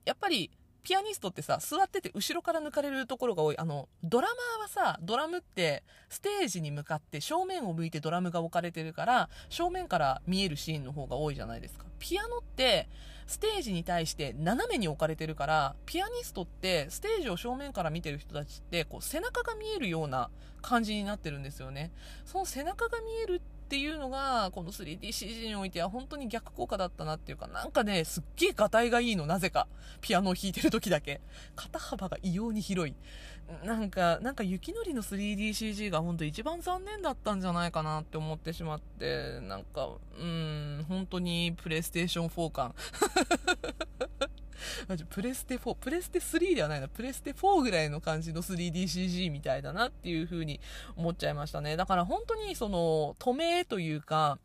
[0.03, 0.49] やっぱり
[0.85, 3.57] ピアニストってさ、座ってて後ろから抜かれるところが多い。
[3.57, 11.85] あの、ドラマーはさ、ドラムってステージに向かって正面を向いてドラムが置かれてるから、正面から見えるシーンの方が多いじゃないですか。
[11.97, 12.87] ピアノって、
[13.25, 20.29] ステージに対して斜めに置かれてるから、ピアニストってステージを正面から見てる人たちって、こう背中が見えるような
[20.61, 21.91] 感じになってるんですよね。
[22.25, 29.67] その背中が見えるってっていうのが、この 3DCG においては本当に逆効果だったなっていうか、なんかね、すっげえガタイがいいの、なぜか。
[30.01, 31.19] ピアノを弾いてる時だけ。
[31.55, 32.95] 肩幅が異様に広い。
[33.63, 42.75] なんか、なんか雪のりの 3DCG が本当一番残念だったんじゃないかなって思ってしまって、なんか、うん、本当にプレイステーション4感。
[45.09, 50.59] プレステ4、プレステ3ではないな、プレステ4ぐらいの感じの 3DCG みたいだなっていう風に
[50.95, 51.77] 思っちゃいましたね。
[51.77, 54.39] だから本当にその、止めというか、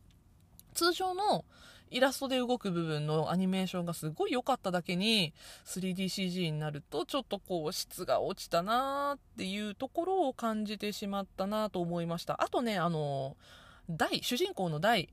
[0.74, 1.44] 通常の
[1.90, 5.35] イラストで動く部分のアニメーションがすごい良かっただけに
[5.66, 12.42] 3DCG になるとちょっとこう質が落ちたなーっていうところを感じてしまったなと思いました。
[12.42, 13.37] あとね、あの、
[13.88, 15.09] 大、主人公の大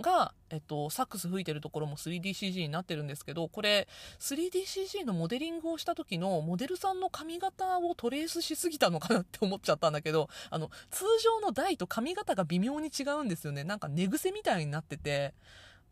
[0.00, 3.88] が、えっと、サックス吹いてるところも 3DCG になってるんですけど、これ
[4.20, 13.64] 3DCG のモデリングをした時のモデルさんの髪型をトレースしすぎたのかなって思っちゃったんだけど、あの、通常の台と髪型が微妙に違うんですよね。
[13.64, 15.34] なんか寝癖みたいになってて、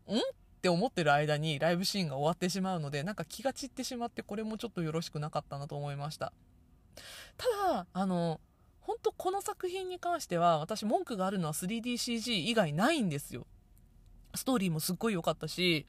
[0.09, 0.17] ん？
[0.17, 0.19] っ
[0.59, 6.33] て思ってる間にライブシーンが終わってしまうので、なんか気が散ってしまって、これもちょっとよろしくなかったなと思いました。
[7.37, 8.39] ただ、あの、
[8.81, 13.45] 本当この作品に関しては、私文句があるのは 3DCG 以外ないんですよ。
[14.37, 15.85] ストーリーもすっごい良かったし、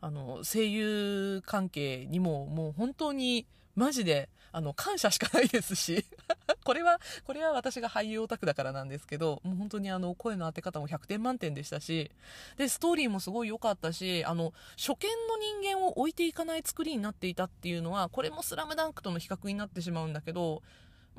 [0.00, 6.04] あの、声優関係にももう本当にマジで、あの、感謝しかないですし
[6.64, 12.10] これは、これは私が俳優オタクだからなんですけど、もう本当にあの、声の当て方も100点満点でしたし、
[12.56, 20.62] で、ストーリーもすごい良かったし、あの、初見の人間を置いていかない作りになっていたっていうのは、これもスラムダンクとの比較になってしまうんだけど、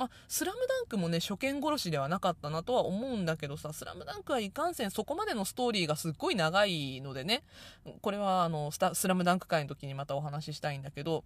[0.01, 7.43] まあ、スラムダンクもね、初見殺しではなかったなとは思うんだけどさ、スラムダンクはいかんせんそこまでのストーリーがすっごい長いのでね、
[8.01, 11.23] これはあの、ススラムダンク会の時にまたお話ししたいんだけど、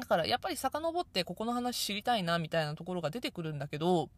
[0.00, 4.10] だからやっぱり遡ってここの話知りたいなみたいなところが出てくるんだけど、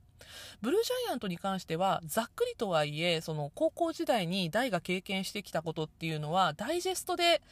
[0.62, 7.42] ブルージャイアントに関しては、ざっくりとはいえ、その高校時代に大が経験してきたことっていうのは、ダイジェストで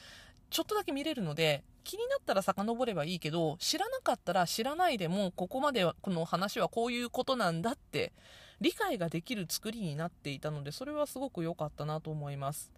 [0.48, 8.12] ちょっとだけ見れるので、気になったら遡ればいいけど、知らなかったら知らないでも、ここまでは、この話はこういうことなんだって、
[8.60, 12.72] 理解ができる作りになっていたので、それはすごく良かったなと思います。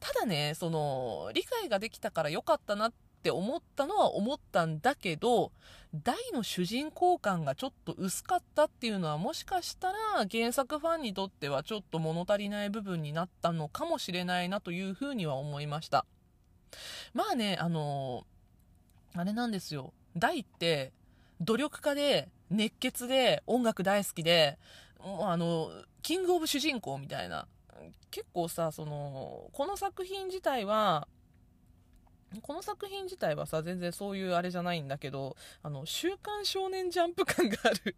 [0.00, 2.92] ただね、その、理解ができたから良かったなっ
[3.22, 5.52] て思ったのは思ったんだけど、
[5.94, 16.04] 大の主人公感がちょっと薄かったっていうのはもしかしたら原作ファンにとってはちょっと物足りない部分になったのかもしれないなというふうには思いました。
[17.14, 18.37] まあね、あのー
[19.14, 19.92] あれなんですよ。
[20.16, 20.92] 大って、
[21.40, 24.58] 努力家で、熱血で、音楽大好きで、
[25.00, 25.70] もうあの、
[26.02, 27.46] キングオブ主人公みたいな。
[28.10, 31.08] 結構さ、その、この作品自体は、
[32.42, 37.96] この作品自体はさ、全然そういうあれじゃないんだけど、あの、週刊少年ジャンプ感がある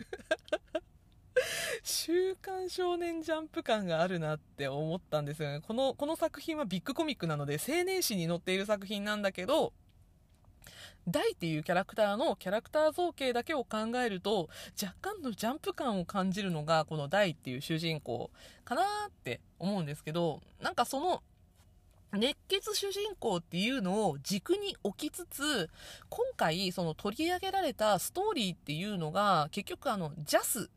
[1.82, 5.61] 週刊少年ジャンプ感があるなって思ったんですよね。
[5.61, 9.72] この、この作品はビッグコミックなので、青年誌に載っている作品なんだけど、
[11.09, 14.48] 大っていうキャラクターのキャラクター造形だけを考えると、
[14.80, 18.30] 若干のジャンプ感を感じるのが、この大っていう主人公
[18.64, 21.22] かなって思うんですけど、なんかその、
[22.12, 25.70] 熱血主人公っていうのを軸に置きつつ、
[26.09, 30.70] 今回その取り上げられたストーリーっていうのが、結局あの、ジャス、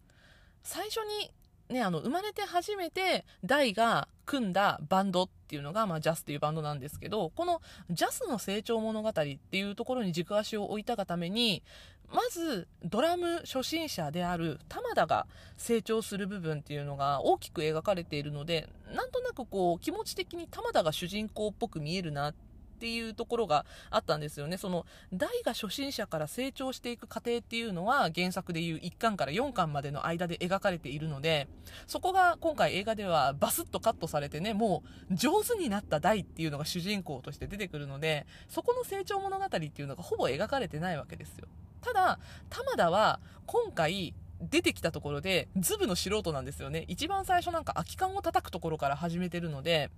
[0.63, 1.31] 最初に
[1.69, 11.63] ね、あの、生まれて初めて、ダイが組んだバンドっていうのが、まあ、ジャスっていうバンドなんですけど、このジャスの成長物語っていうところに軸足を置いたがために、
[12.11, 15.25] まず、ドラム初心者である玉田が
[15.57, 22.52] 成長する部分っていうのが大きく描かれているので、なんとなくこう、気持ち的に玉田が主人公っぽく見えるなって
[22.83, 24.57] っていうところがあったんですよね。
[24.57, 31.47] その、大が初心者から成長していく過程っていうのは原作でいう1巻から4巻までの間で描かれているので、
[31.87, 41.47] そこが今回映画ではバスッとカットされてね、もう上手になった大っていうのが主人公として出てくるので、そこの成長物語っていうのがほぼ描かれてないわけですよ。
[41.79, 42.19] ただ、
[42.49, 44.13] 玉田は今回、
[44.49, 46.83] 出てきたところで、ズブの素人なんですよね。
[46.89, 49.89] 一番最初なんか空き缶を叩くところから始めてるので、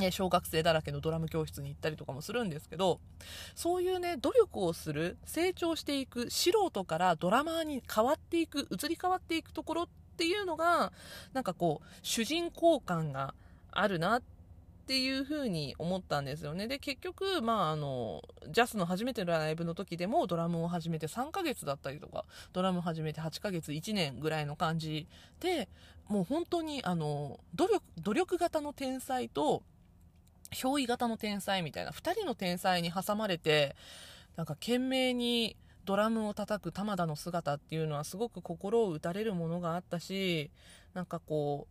[0.00, 3.00] ね、小学生だらけのドラム教室に行ったりとかもするんですけど、
[3.54, 10.92] そういうね、努力をする、成長していく、素人からドラマーに変わっていく、移り変わっていくところっていうのが、
[11.32, 13.34] なんかこう、主人公感が
[13.70, 14.22] あるなっ
[14.86, 16.66] ていうふうに思ったんですよね。
[16.66, 25.06] で、結局、まあ、あの、ジャスの初めてのライブの時でもドラムを始めて3ヶ月だったりとか、ドラム始めて8ヶ月、1年ぐらいの感じ
[25.38, 25.68] で、
[26.08, 29.62] もう本当に、あの、努力、努力型の天才と、
[30.50, 33.76] 憑依型の天才みたいな、2人の天才に挟まれて、
[34.36, 40.50] なんか懸命にドラムを叩く玉田の姿っていうのはすごく心を打たれるものがあったし、
[40.94, 41.66] なんかこ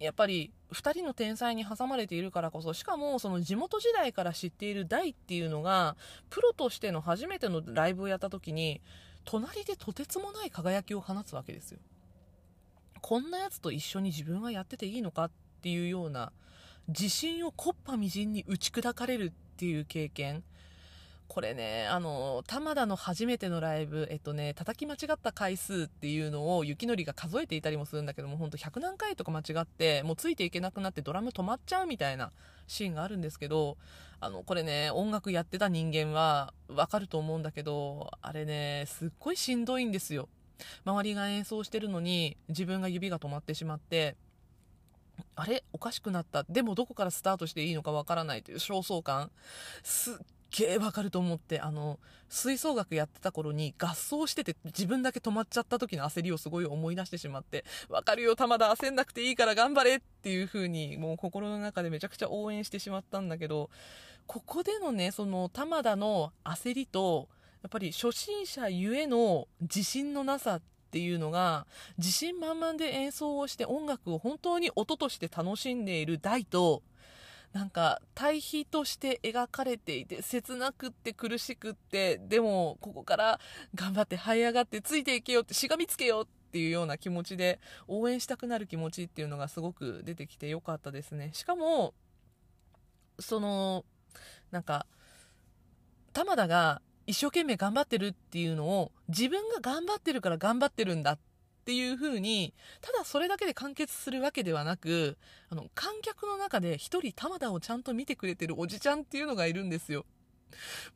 [0.00, 5.96] う、やっぱり2人の天才に挟まれているからこそ、しかもその地元時代から知っている大っていうのが、
[6.30, 8.80] プロとしての初めてのライブをやった時に、
[9.24, 11.80] 隣でとてつもない輝きを放つわけですよ。
[13.02, 15.30] こんなやつと一緒に自分はやってていいのかっ
[15.62, 16.32] ていうような、
[16.88, 20.42] 自信をこっぱみじんに打ち砕かれるっていう経験。
[21.30, 32.32] これね、あの、玉田の初めてのライブ、えっとね、叩き間違った回数っていうのを雪のりが数えていたりもするんだけども、ほんと100何回とか間違って、もうついていけなくなってドラム止まっちゃうみたいな
[32.66, 33.76] シーンがあるんですけど、
[34.18, 40.28] あの、これね、音楽やってた人間はわかると思うんだけど、あれね、すっごいしんどいんですよ。
[40.84, 44.16] 周りが演奏してるのに、自分が指が止まってしまって、
[45.36, 45.64] あれ？
[45.72, 46.44] おかしくなった？
[46.44, 49.30] でもどこからスタートしていいのかわからないという焦燥感。
[49.82, 50.14] すっ
[50.50, 63.70] げえわかると思って、あの、吹奏楽やってた頃に合奏してて自分だけ止まっちゃった時の焦りをすごい思い出してしまって、わかるよ、玉田焦んなくていいから頑張れっていう風に、もう心の中でめちゃくちゃ応援してしまったんだけど、
[64.26, 67.28] ここでのね、その玉田の焦りと、
[67.62, 71.68] やっぱり初心者ゆえの自信のなさっっていうのが、
[71.98, 76.82] 自信満々で演奏をして音楽を本当に音として楽しんでいる大と、
[77.52, 83.40] なんか対比として描かれていて、切なくって苦しくって、でもここから
[83.76, 91.30] 頑張って這い上がってついていけよってしがみつけよっていうような気持ちで応援したくなる気持ちっていうのがすごく出てきてよかったですね。
[91.34, 91.94] しかも、
[93.20, 93.84] その、
[94.50, 94.86] なんか、
[96.12, 101.18] 玉田が一生懸命頑張ってるっていうのを自分が頑張ってるから頑張ってるんだっ
[101.64, 110.06] ていう風に、ただそれだけで完結するわけではなく、あの、観客の中で一人玉田をちゃんと見てくれてるおじちゃんっていうのがいるんですよ。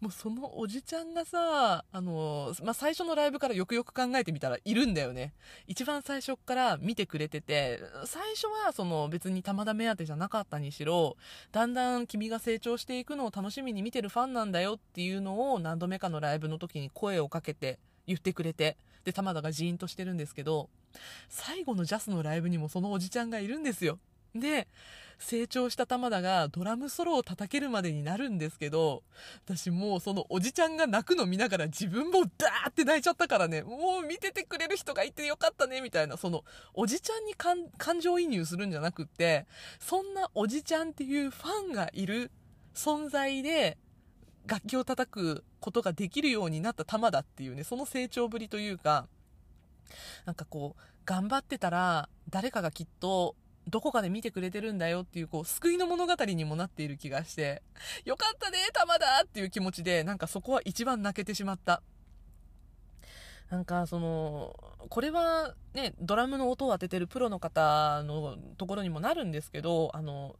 [0.00, 5.32] もうそのおじちゃんがさ、あの、まあ、最初のライブからよくよく考えてみたらいるんだよね。
[5.66, 11.16] 一番最初から見てくれてて、最初はその別に玉田目当てじゃなかったにしろ、
[11.52, 20.68] だんだん君が成長していくのを楽しみに見てるファンなんだよっていうのを何度目かのライブの時に声をかけて言ってくれて、で、玉田がジーンとしてるんですけど、
[21.28, 23.98] 最後のジャスのライブにもそのおじちゃんがいるんですよ。
[24.35, 24.68] で、
[25.18, 29.03] 成長した玉田がドラムソロを叩けるまでになるんですけど、
[29.47, 39.47] 私もうそのおじちゃんが泣くの見ながら自分もダーって泣いちゃったからね、もう見ててくれる人がいてよかったね、みたいな、そのおじちゃんに感情移入するんじゃなくって、
[39.78, 42.30] そんなおじちゃんっていうファンがいる
[42.74, 43.78] 存在で、
[44.47, 49.07] 楽器を叩くことができるようになった玉田っていうね、その成長ぶりというか、
[50.26, 53.37] なんかこう、頑張ってたら、誰かがきっと
[53.75, 57.61] どこかで見てくれてるんだよっていう、こう、救いの物語にもなっている気がして、
[58.05, 61.83] よかったね、玉だっていう気持ちで、なんかそこは一番泣けてしまった。
[63.51, 64.55] なんか、その、
[64.91, 70.37] これはね、ドラムの音を当ててるプロの方のところにもなるんですけど、あの、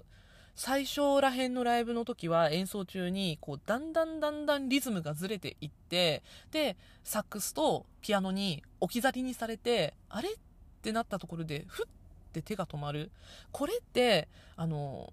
[0.55, 6.23] 最初らへんのライブの時は演奏中にこうだんだんだんだんリズムがずれていって
[6.53, 10.29] でサックスとピアノに置き去りにされてあれ？
[10.29, 10.37] っ
[10.81, 11.87] てなったところでふっ
[12.35, 13.11] て手が止まる。
[13.53, 15.13] これってあの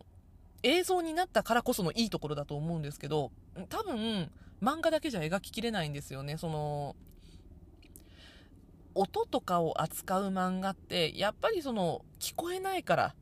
[0.63, 3.31] 映像になったからこそのいいところだと思うんですけど
[3.69, 4.29] 多分
[4.61, 6.37] 漫画だけじゃ描ききれないんですよね。
[6.37, 6.95] その
[8.93, 13.15] 音とかを扱う漫画ってやっぱりその聞こえないから。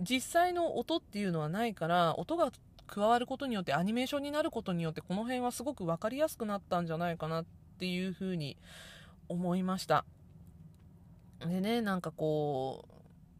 [0.00, 2.52] 実際の音っていうのはないから音が
[2.86, 7.44] 加わることによってアニメーションになることによってこの辺はすごく分かりやすくなったんじゃないかなっ
[7.80, 8.56] ていうふうに
[9.28, 10.04] 思いました。
[11.40, 12.97] でねなんかこう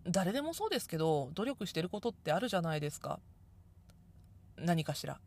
[0.08, 3.20] 誰でもそうですけど努力してることってあるじゃないですか。
[4.56, 5.20] 何かしら。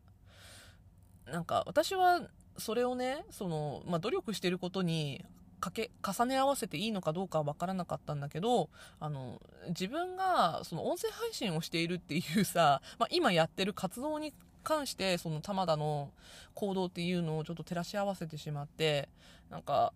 [1.26, 2.22] なんか私は
[2.58, 5.24] それをねその、まあ、努力してることに
[5.60, 8.68] かけ重ね合わせていいのかどうかは分からなかったんだけど
[8.98, 16.10] あの自分がその音声配信をしているっていうさ、まあ、今やってる活動に関してその玉田の
[16.54, 19.08] 行動っていうのをちょっと照らし合わせてしまって
[19.50, 19.92] なんか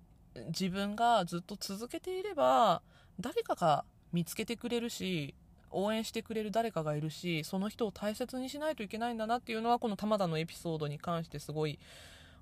[0.49, 2.83] 自分がずっと続けていれば
[3.19, 5.35] 誰かが見つけてくれるし
[5.71, 11.79] 応援してくれる誰かがいるしその人を大切にしないといけないんだなっていうのはこの玉田のエピソードに関してすごい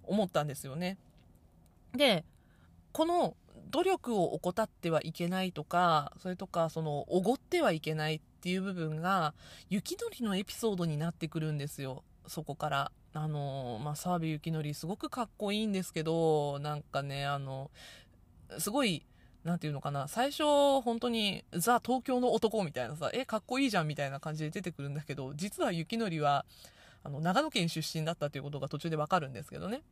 [0.05, 0.99] 思ったんですよね。
[1.93, 2.25] で
[2.93, 3.37] この
[3.71, 9.35] 努力を怠ってはいけないとかそれとかそのおごってはいけないっていう部分が
[9.71, 17.71] 雪のりのエピソードになってくるんですよそこからあのまあ澤部幸則すごくかっこいいんですけどなんかねあの
[18.59, 19.05] すごい
[19.45, 20.43] なんていうのかな最初
[20.83, 26.47] 本当にザ東京の男みたいなさえかっこいいじゃんみたいな感じで出てくるんだけど実は雪のりは
[27.05, 29.83] あの長野県出身だったということが途中でわかるんですけどね。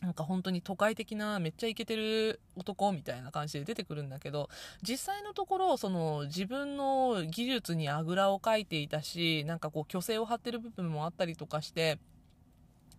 [0.00, 4.48] なんか本当に都会的なめっちゃイケてる男みたいな感じで出てくるんだけど
[4.80, 11.98] 実際のところその自分の技術にあぐらをかいていたしなんかこう虚勢を張ってる部分もあったりとかして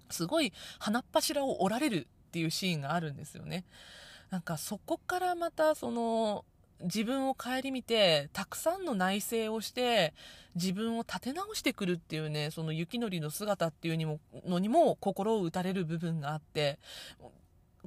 [0.09, 3.63] すごい鼻っ柱を折られるっていうシーンがあるんですよね。
[4.29, 6.45] なんかそこからまたその
[6.81, 10.13] 自分を顧みてたくさんの内省をして
[10.55, 16.79] 自分を立て直してくるっていうねその雪のりの姿っていうにものにも心を打たれる部分があって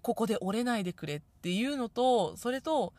[0.03, 2.93] ここで折れないでくれっていうのとそれと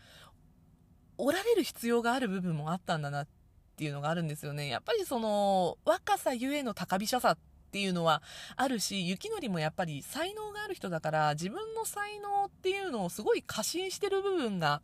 [1.18, 3.28] 折られる必要がある部分もあったんだなっ
[3.76, 4.68] ていうのがあるんですよね。
[4.68, 7.38] やっぱりその若さゆえの高飛車さっ
[7.74, 8.22] ていうのは
[8.56, 14.84] あるし雪のりもやっぱり才能がある人だから自分の才能っていうのをすごい過信してる部分が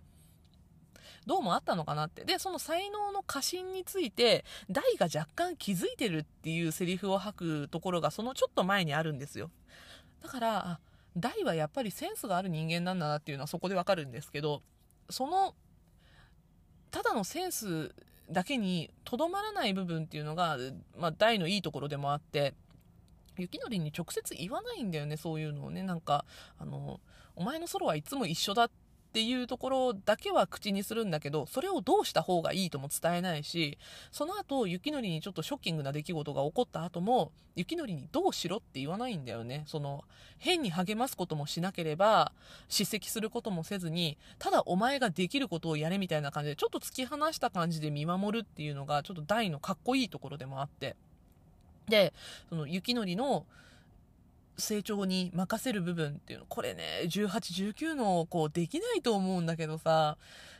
[1.27, 2.25] どうもあったのかなって。
[2.25, 9.51] で、その才能の過信について、大が若干気づいてるっていうセリフを吐くところが、そのちょっと前にあるんですよ。
[10.23, 10.79] だから、
[11.15, 14.63] 大はやっぱりセンスがある人間なんだなっていうのはそこでわかるんですけど、
[15.09, 15.53] その、
[16.89, 17.93] ただのセンス
[18.31, 20.57] だけにとどまらない部分っていうのが、
[20.97, 22.53] まあ、大のいいところでもあって、
[23.39, 25.83] 雪のりに直接言わないんだよね、そういうのをね。
[25.83, 26.25] なんか、
[26.57, 26.99] あの、
[27.35, 28.69] お前のソロはいつも一緒だ
[29.09, 33.79] っていうところだけは口にするんだけど、それをどうした方がいいとも伝えないし、
[34.11, 39.63] その後、雪のりにちょっとショッキングな出来事が起こった後も、雪のりにどうしろって言わないんだよね。
[39.65, 40.03] その、
[40.37, 42.33] 変に励ますこともしなければ、
[42.67, 50.95] 叱責することもせずに、ただお前ができることをやれみたいな感じで、ちょっと突き放した感じで見守るっていうのが、ちょっと大のかっこいいところでもあって。
[51.89, 52.13] で、
[52.49, 53.45] その雪のりの、
[54.59, 60.17] 成長に任せる部分っていうのこれね1819のこうできないと思うんだけどさ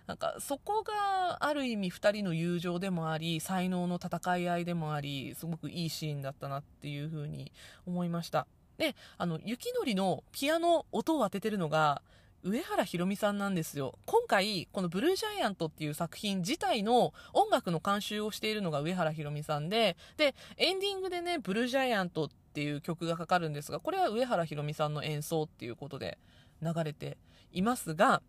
[0.07, 7.51] なんかそこがある意味2人の友情でもあり才能の戦い合いでもありすごくいいシーンだったなっていうふうに
[7.85, 8.47] 思いました。
[8.77, 12.01] であの雪のりのピアノ音を当ててるのが
[12.43, 13.99] 上原ひろみさんなんですよ。
[14.05, 26.17] 今回この「ブルージャイアント」っていう作品自体の音楽の監修をしているのが上原ひろみさんででエンディングでね「ブルージャイアント」っていう曲がかかるんですがこれは上原ひろみさんの演奏っていうことで
[26.61, 27.17] 流れて
[27.51, 28.21] いますが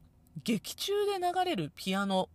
[0.42, 2.28] 劇中で流れるピアノ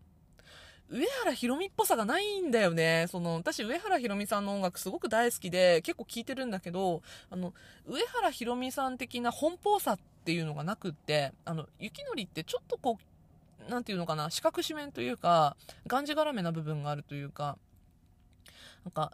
[0.90, 3.08] 上原ひろみっぽさがないんだよね。
[3.10, 7.54] その、私、上原ひろみさんの音楽すごく大好きで、結構聴いてるんだけど、あの、
[7.88, 13.00] 上原ひろみさん的な奔放さっていうのがなくって、あの、雪のりってちょっとこ
[13.68, 15.58] う、なんていうのかな、四角四面というか、
[15.88, 17.58] がんじがらめな部分があるというか、
[18.84, 19.12] なんか、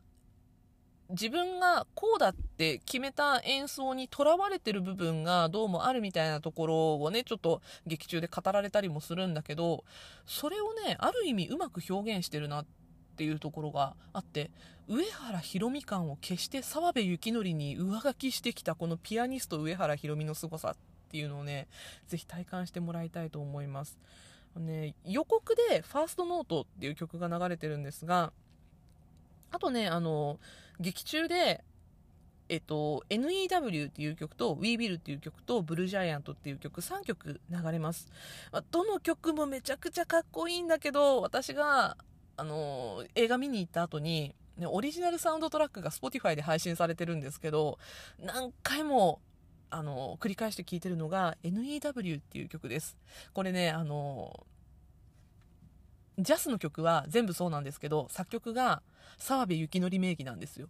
[1.11, 9.83] 自分がこうだって決めた演奏にとらわれてる部分がどうもあるみたいなところをねちょっと劇中で語られたりもするんだけど
[10.25, 12.65] それをねある意味うまく表現してるなっ
[13.17, 14.51] ていうところがあって
[14.87, 20.75] 上原ひろみ感を決して澤部幸則に上書きしてきたこのピアニスト上原ひろみの凄さっ
[21.11, 21.67] ていうのをね
[22.07, 23.97] ぜひ体感してもらいたいと思います。
[24.57, 28.33] ね、予告で「ファーストノートっていう曲が流れてるんですが
[29.51, 30.39] あとね、あの、
[30.81, 31.63] 劇中で、
[32.49, 38.09] えっと、NEW っていう曲と We Will っていう曲とブルージャイアントっていう曲3曲流れます。
[38.51, 41.95] まどの曲もめちゃくちゃかっこいいんだけど、私が、
[42.35, 47.79] あの、映画見に行った後に、ね、オリジナルサウンドトラックが Spotify で配信されてるんですけど、
[48.19, 49.21] 何回も、
[49.69, 52.97] あの、繰り返して聴いてるのが NEW っていう曲です。
[53.33, 54.45] これね、あの、
[56.19, 58.81] ジャスの曲は全部そうなんですけど、作曲が
[59.17, 60.67] 澤部幸則名義なんですよ。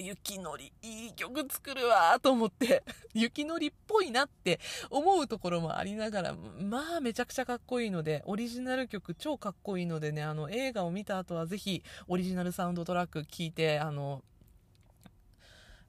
[0.00, 2.84] 雪のり、いい曲作るわと思って、
[3.14, 4.60] 雪のりっぽいなって
[4.90, 14.22] 思うところもありながら、まあめちゃくちゃかっこいいので、オリジナル曲超かっこいいのでね、あの映画を見た後はぜひオリジナルサウンドトラック聴いて、あの、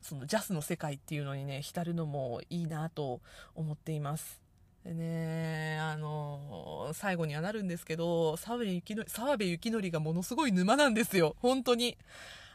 [0.01, 3.21] そのジャスの世界っていうのにね、浸るのもいいなと
[3.53, 4.38] 思っています。
[4.85, 11.35] でね、あの最後にはなるんですけど、澤部幸則がものすごい沼なんですよ。
[11.39, 11.97] 本当に。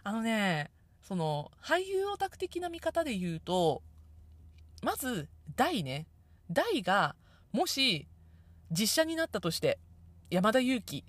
[0.02, 0.70] あのね、
[1.02, 3.82] その、俳優オタク的な見方で言うと、
[4.82, 6.06] まず、大ね。
[6.50, 7.14] 大が、
[7.52, 8.06] もし、
[8.70, 9.78] 実写になったとして、
[10.30, 11.04] 山田裕貴、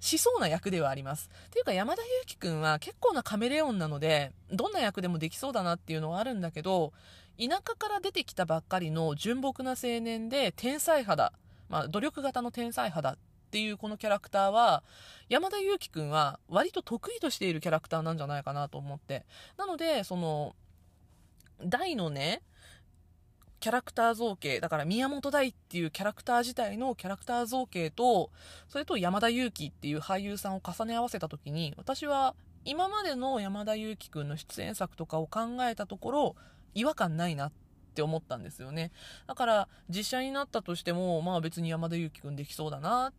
[0.00, 1.28] しそうな役ではあります。
[1.46, 6.92] っていうか山田裕貴くんは結構なカメレオンなので、どんな役でもできそうだなっていうのはあるんだけど、
[7.38, 11.32] 田舎から出てきたばっかりの純朴な青年で天才派だ。
[11.68, 13.18] まあ、努力型の天才派だっ
[13.50, 14.82] ていうこのキャラクターは、
[15.28, 19.24] 山田裕貴くんは割と得意としているキャラクターなんじゃないかなと思って。
[19.56, 20.54] なので、その、
[21.64, 22.42] 大のね、
[23.60, 28.30] キャラクター造形、だから宮本大っていうキャラクター自体のキャラクター造形と、
[28.68, 32.34] それと山田裕貴っていう俳優さんを重ね合わせた時に、私は
[32.64, 36.36] 今までの山田裕貴くんの出演作とかを考えたところ、
[36.76, 37.52] 違和感ないなっ
[37.94, 38.92] て思ったんですよね。
[39.26, 43.12] だから実写になったとしても、まあ別に山田裕貴くんできそうだなっ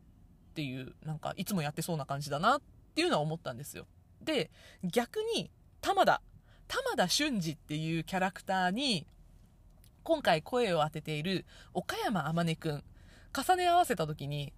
[0.53, 2.61] ていう、なんかいつもやってそうな感じだなっ
[2.93, 3.87] ていうのは思ったんですよ。
[4.21, 4.51] で、
[4.83, 5.49] 逆に、
[5.81, 6.21] 玉田、
[6.67, 9.07] 玉田俊二っていうキャラクターに、
[10.03, 12.83] 今回声を当てている岡山天音くん、
[13.35, 14.53] 重ね合わせた時に、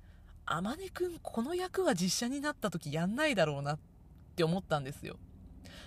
[0.46, 3.80] 天音くんこの役は実写になった時やんないだろうなっ
[4.36, 5.18] て思ったんですよ。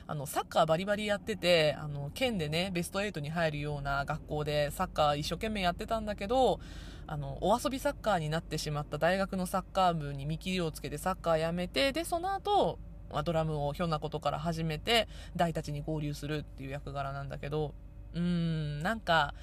[0.06, 6.60] あの、サッカーバリバリやってて、あの、県でね、ベスト8に入るような学校でサッカー一生懸命やってたんだけど、
[7.06, 12.78] あの、お遊びサッカーになってしまった大学のサッカー部に見切りをつけてサッカーやめて、で、その後、
[13.12, 17.74] まドラムをひょんなことから始めて、大たちに合流するっていう役柄なんだけど、
[18.14, 19.34] うーん、なんか、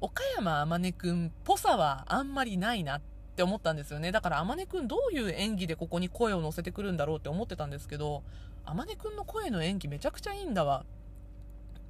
[0.00, 3.00] 岡山天音くんっぽさはあんまりないなっ
[3.36, 4.12] て思ったんですよね。
[4.12, 8.22] だから天音くんどういう演技でここに声を乗せてくるんだろうって思ってたんですけど、
[8.66, 10.84] 天音くんの声の演技めちゃくちゃいいんだわ。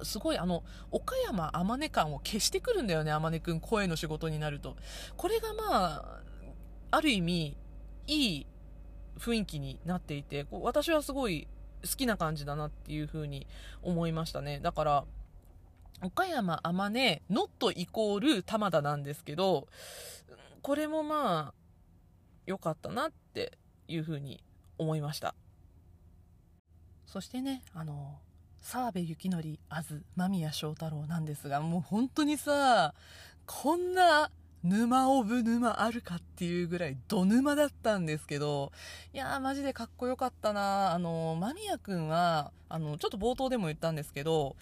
[0.03, 4.75] すごいあの、岡山天音感を消してくるんだよね、天音くん声の仕事になると。
[5.15, 6.21] これがまあ、
[6.91, 7.57] ある意味、
[8.07, 8.47] いい
[9.17, 11.47] 雰囲気になっていて、私はすごい
[11.83, 13.47] 好きな感じだなっていう風に
[13.81, 14.59] 思いましたね。
[14.59, 15.05] だから、
[16.01, 19.67] 岡山天音、ノットイコール玉田なんですけど、
[20.61, 21.53] これもまあ、
[22.45, 23.57] 良かったなって
[23.87, 24.43] いう風に
[24.77, 25.35] 思いました。
[27.05, 28.19] そしてね、あの、
[28.61, 32.93] 澤部幸則、あず、間宮祥太朗なんですが、もう本当にさ、
[33.45, 34.31] こんな
[34.65, 38.71] 沼オブ沼あるかっていうぐらいド沼だったんですけど、
[39.13, 44.55] いやーマジでかっこよかったなあの、間宮くんは、あの、ちょっと冒頭でも言ったんですけど、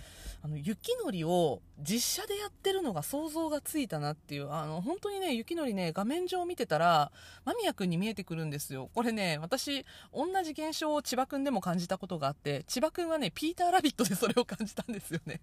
[0.43, 7.13] あの、雪のりを実写でやってるのが想像がついたなっていう、あの、本当にね、雪のりね、画面上見てたら、
[7.45, 8.89] 間宮くんに見えてくるんですよ。
[8.93, 15.39] これね、私、同じ現象を千葉くんでも感じたことがあって、千葉くんはね、ピーターラビットでそれを感じたんですよね。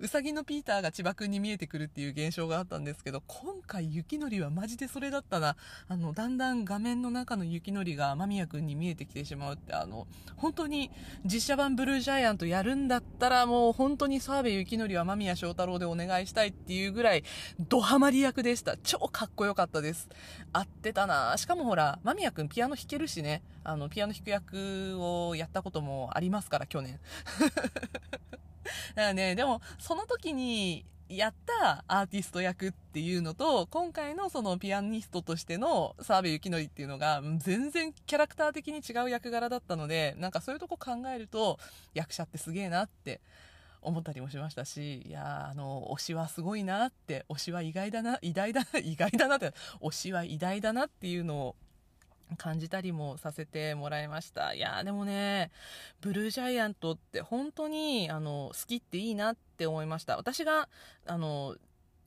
[0.00, 5.56] うさぎのピーターが千葉くんに見えてくるっていう現象があったんですけど、今回雪のりはマジでそれだったな。
[5.88, 10.06] あの、だんだん画面の中の雪のりが間宮くんに見えてきてしまうって、あの、
[10.36, 10.90] 本当に
[11.24, 17.24] 実写版ブルージャイアントやるんだったらもう本当に澤部雪のりは間宮祥太郎でお願いしたいっていうぐらい
[17.60, 18.76] ドハマり役でした。
[18.78, 20.08] 超かっこよかったです。
[20.52, 26.98] 合ってたなしかもほら、間宮くんピアノ弾けるしね、あの、ピアノ弾く役をやったこともありますから、去年。
[28.62, 30.84] だからね、でも、その時に、
[31.16, 41.58] やったアーティスト役っていうのと、今回のそのピアニストとしての澤部幸則っていうのが、全然キャラクター的に違う役柄だったので、なんかそういうとこ考えると、
[41.94, 43.20] 役者ってすげえなって
[43.82, 49.52] 思ったりもしましたし、いやあの、推しはすごいなって、推しは意外だな、偉大だな、意外だなって、
[49.82, 51.56] 推しは偉大だなっていうのを
[52.36, 54.54] 感じたりもさせてもらいました。
[54.54, 55.50] いやでもね、
[56.00, 60.16] ブルージャイアントって本当に、あの、好きっていいなって思いました。
[60.16, 60.68] 私が、
[61.06, 61.56] あの、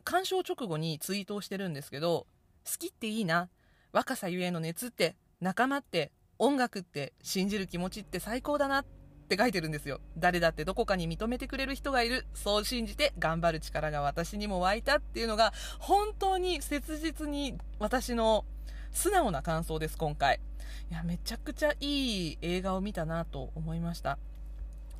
[0.04, 2.28] 鑑賞直後にツイートをしてるんですけど、
[2.66, 3.50] 好きっていいな。
[3.92, 8.86] 若さゆえの熱って、仲間って、音楽って、信じる気持ちって最高だなっ
[9.26, 10.00] って書いてるんですよ。
[10.18, 12.28] 誰だってどこかに認めてくれる人がいる。
[12.36, 18.46] そう信じて頑張る力が私にも湧いたっていうのが、本当に切実に私の
[18.96, 20.40] 素直な感想です、今回。
[20.90, 24.18] いや、めちゃくちゃいい映画を見たなと思いました。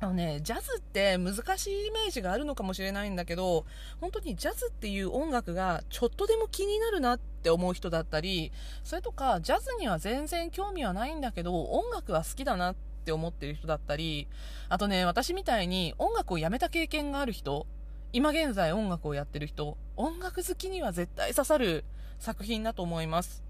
[0.00, 3.64] あのね、ジャズって難しいイメージがあるのかもしれないんだけど、
[3.98, 8.52] 本当にジャズっていう音楽がちょっとでも気になるなって思う人だったり、
[8.84, 12.74] それとか、ジャズには全然興味はないんだけど、音楽は好きだなっ
[13.06, 14.28] て思ってる人だったり、
[14.68, 17.66] あとね、私みたいに音楽をやめた経験がある人、
[18.12, 21.86] 今現在音楽をやってる人、音楽好きには絶対刺さる
[22.18, 23.45] 作品だと思います。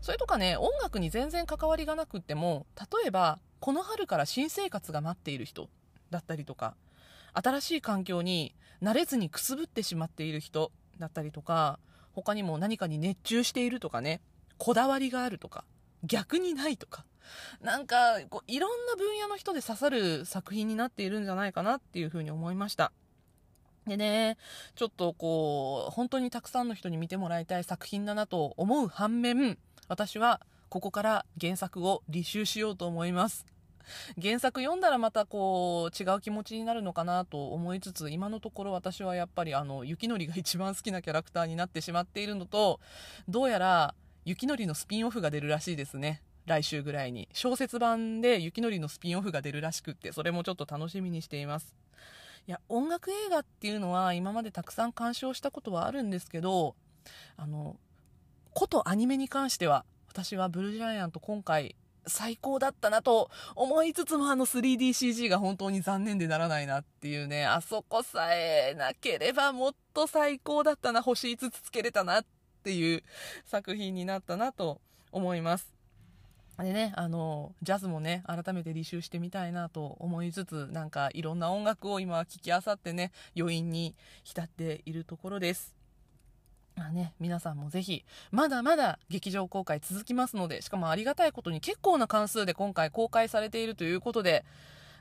[0.00, 5.68] それとかね、音楽に全然関わりがなくっても、例えば、この春から新生活が待っている人
[6.10, 6.76] だったりとか
[7.32, 11.78] 新しい環境に慣れずにくすぶってしまっている人だったりとか
[12.12, 14.20] 他にも何かに熱中しているとかね
[14.58, 15.64] こだわりがあるとか
[16.04, 17.04] 逆にないとか
[17.60, 22.92] なんかこういろんな分野の人で刺さる作品になっているんじゃないかなっていうふうに思いました。
[23.86, 24.36] でね
[24.74, 29.58] ちょっとこう本当にたくさんの人に見てもらいたい作品だなと思う反面
[29.88, 33.46] 私はここから原作を履修しようと思います。
[34.20, 42.80] 原作読んだらまたこう違う気持ちになるのかなと思いつつ今のところ私はやっぱりあの雪のりが一番好きなキャラクターになってしまっているのと
[43.28, 46.22] どうやら雪のりのスピンオフが出るらしいですね。
[46.46, 47.28] 来週ぐらいに。
[47.32, 51.74] 小説版で雪のりのスピンオフが出るらしくってそれもちょっと楽しみにしています。
[52.48, 56.76] いや音楽映画っていうのは今までたくさん鑑賞したことはあるんですけど
[57.36, 57.76] あの
[58.56, 61.76] ことアニメに関しては私はブルージャイアント今回
[62.06, 72.24] 最高だったなと思いつつもあの 3DCG が本当に残念でならないなっていうね、あそこさえなければもっと最高だったな、星5つつけれたなっ
[72.64, 73.02] ていう
[73.44, 74.80] 作品になったなと
[75.12, 75.70] 思います。
[76.56, 83.94] でね、あの、ジャズもね、改めて履修してみたいなと思いつつ、なんかいろんな音楽を今聴きあさってね、余韻に
[84.24, 85.75] 浸っているところです。
[86.76, 94.44] まあね、皆さんもぜひ、まだまだ劇場公開続きますので、しかもありがたいことに結構な関数で今回公開されているということで、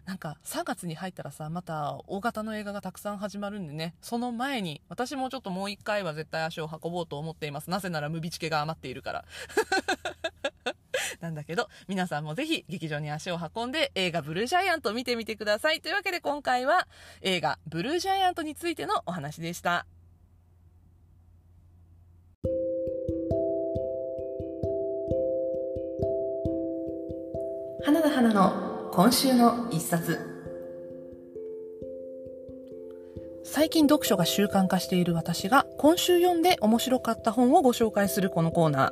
[0.05, 7.69] なんか3月に入ったらさ、また大型の映画がたくさん始まるんでね、その前に、私もちょっともう一回は絶対足を運ぼうと思っています。
[7.69, 9.25] なぜならムビチケが余っているから。
[11.19, 15.81] なんだけど、皆さんもぜひ劇場に足を運んで映画ブルージャイアントを見てみてください。
[15.81, 16.87] というわけで今回は
[17.21, 19.85] 映画ブルージャイアントについてのお話でした。
[27.85, 30.19] 花田花の今週の一冊。
[33.43, 38.91] 最近読書が習慣化している私が今週読んで面白かった本をご紹介するこのコーナー。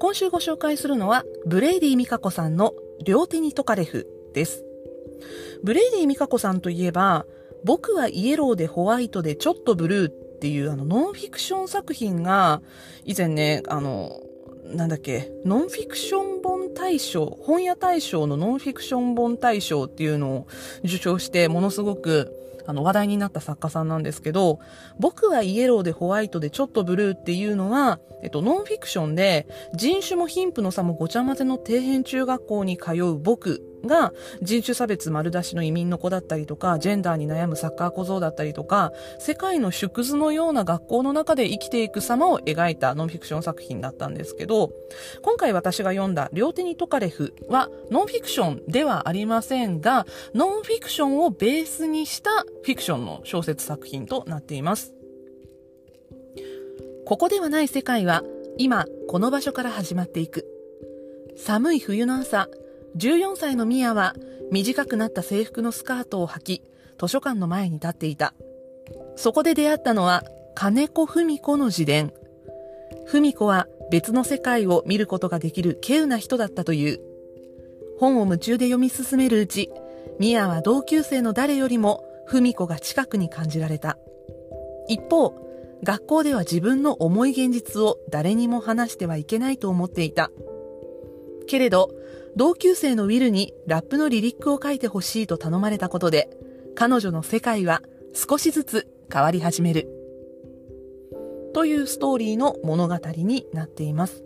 [0.00, 2.72] 今週ご紹介するのはブレイディ・ミカコさんの
[3.04, 4.64] 両手にトカレフです。
[5.62, 7.26] ブレイディ・ミカコさんといえば
[7.62, 12.62] 僕はイエローでホワイトでちょっとブルーっていうあのノンフィクション作品が
[13.04, 14.10] 以前ねあの
[14.64, 20.46] なんだっけ、ノンフィクション本大賞、本屋大賞のノンフィクション本大賞っていうのを
[20.84, 22.32] 受賞して、ものすごく
[22.66, 24.60] あの話題になった作家さんなんですけど、
[24.98, 34.12] 僕はイエローでホワイトでちょっとブルーっていうのは、えっと、ノンフィクションで人種も貧富の差もごちゃ混ぜの底辺中学校に通う僕が
[34.42, 44.72] 人種差別丸出しの移民の子だったりとか、ジェンダーに悩むサッカー小僧だったりとか、世界の縮図のような学校の中で生きていく様を描いたノンフィクション作品だったんですけど、
[45.22, 54.92] 今回私が読んだ両手にトカレフはノンフィクションではありませんが、ノンフィクションをベースにしたフィクションの小説作品となっています。
[57.06, 58.22] ここではない世界は
[58.56, 60.46] 今この場所から始まっていく。
[61.36, 62.48] 寒い冬の朝、
[62.96, 64.14] 14歳のミヤは
[64.50, 66.62] 短くなった制服のスカートを履き、
[66.98, 68.34] 図書館の前に立っていた。
[69.16, 70.22] そこで出会ったのは
[70.54, 72.12] 金子文子の自伝。
[73.10, 77.00] 文子は別の世界を見ることができる稀有な人だったという。
[77.98, 79.70] 本を夢中で読み進めるうち、
[80.18, 83.98] ミヤは同級生の誰よりも文子が近くに感じられた。
[84.88, 85.34] 一方、
[85.82, 90.30] 学校では自分の重い現実を誰にも話してはいけないと思っていた。
[91.46, 91.90] けれど、
[92.36, 96.30] 同級生のウィルにラップのリリックを書いてほしいと頼まれたことで、
[96.74, 97.82] 彼女の世界は
[98.12, 99.88] 少しずつ変わり始める。
[101.52, 104.24] というストーリーの物語になっています。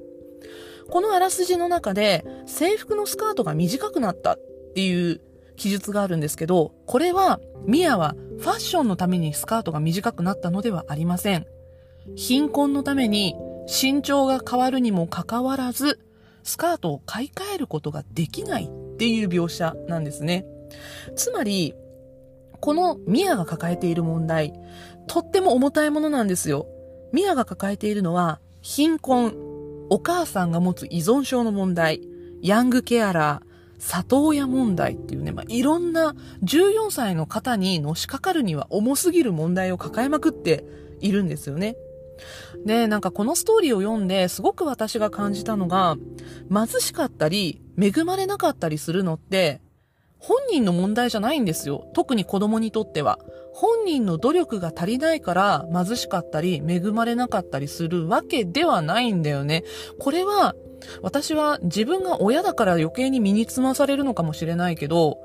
[0.88, 4.40] このあらすじの中で制服のスカートが短くなったっ
[4.74, 5.20] ていう
[5.56, 11.46] 記述があるんですけど、これはミアはファッションのためにスカートが短くなったのではありません。
[12.16, 13.34] 貧困のために
[13.68, 15.98] 身長が変わるにもかかわらず、
[16.42, 20.46] スカートを買い替えることができないっていう描写なんですね。
[21.16, 21.74] つまり、
[22.60, 24.52] このミアが抱えている問題、
[25.06, 26.66] とっても重たいものなんですよ。
[27.12, 29.34] ミアが抱えているのは、貧困、
[29.90, 32.02] お母さんが持つ依存症の問題、
[32.42, 40.64] ヤングケアラー、里親問題っていうね、まあ、いろんな14歳の方にのしかかるには重すぎる問題を抱えまくって
[41.00, 41.76] いるんですよね。
[42.64, 45.96] で、なんかこのストーリーを読んですごく私が感じたのが、
[46.52, 49.60] 貧しかったり、恵まれなかったりするのって、
[50.18, 51.90] 本人の問題じゃないんですよ。
[51.94, 53.18] 特に子供にとっては。
[53.52, 59.64] 本人の努力が足りないから貧しかったり恵まれなかったりするわけではないんだよね。
[59.98, 60.54] これは
[61.02, 65.18] 私は自分が親だから余計に身につまされるのかもしれないけど、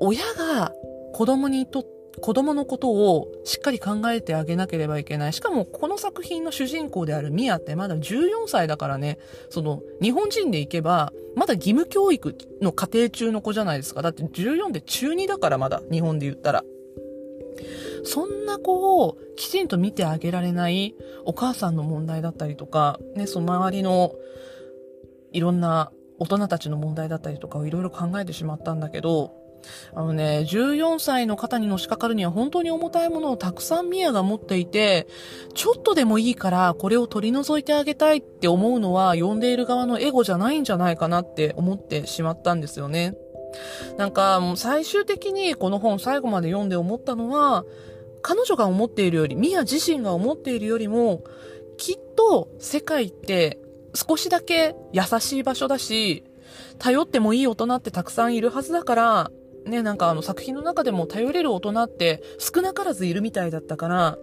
[0.00, 0.72] 親が
[1.14, 5.32] 子供にとって子供のことをしっかり考えてあげなければいけない。
[5.32, 9.18] しかも、この作品の主人公であるミアってまだ14歳だからね、
[9.50, 14.02] その、日本人で行けば、まだ義務教育の家庭中の子じゃないですか。
[14.02, 16.64] だって14で中2だからまだ、日本で言ったら。
[18.04, 20.94] そんな子をきちんと見てあげられない
[21.24, 24.12] お母さんの問題だったりとか、ね、その周りの
[25.32, 29.34] いろんな大人たちの問題だったりとかをいろいろ考えてしまったんだけど、
[29.94, 35.06] あのね、14歳の方にのしかかるには本当に重たいものをたくさんミアが持っていて、
[35.54, 43.14] ちょっとでもいいからこれを取り除いてあげたいって思うのは読んでいる側のエゴじゃないんじゃないかなって思ってしまったんですよね。
[43.98, 47.64] なんかもう最終的にこの本最後まで読んで思ったのは、
[48.22, 51.24] 彼女が思っているより、ミア自身が思っているよりも、
[51.76, 53.58] きっと世界って
[53.94, 56.24] 少しだけ優しい場所だし、
[56.78, 59.30] 頼ってもいい大人ってたくさんいるはずだから、
[59.66, 64.18] ね、なんかあの作品の中でも頼れる大人って少なからずいるみたいだったから、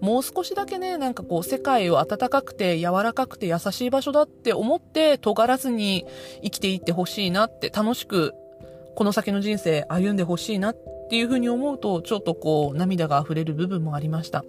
[0.00, 6.06] もう少しだけね、なんかこう世界を温かくて柔らかくて優しい場所だって思って尖らずに
[6.42, 8.34] 生きていってほしいなって楽しく
[8.94, 10.76] この先の人生歩んでほしいなっ
[11.10, 14.42] ていうふうに思うと、ちょっとこう、涙が溢れる部分もありました。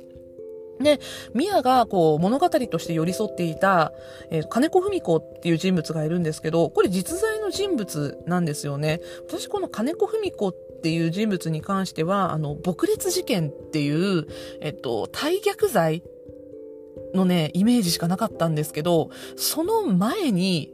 [0.80, 1.00] で、
[1.34, 3.94] ミアがこう物語として寄り添っていた、
[4.30, 9.02] えー、金子文子っていう人物がいるんですけど、これ実在の人物なんですよね。
[9.28, 14.28] 私この金子文子っていう人物に関しては、あの、撲裂事件っていう、
[14.62, 16.04] えっと、体虐罪
[17.14, 20.74] のね、イメージしかなかったんですけど、その前に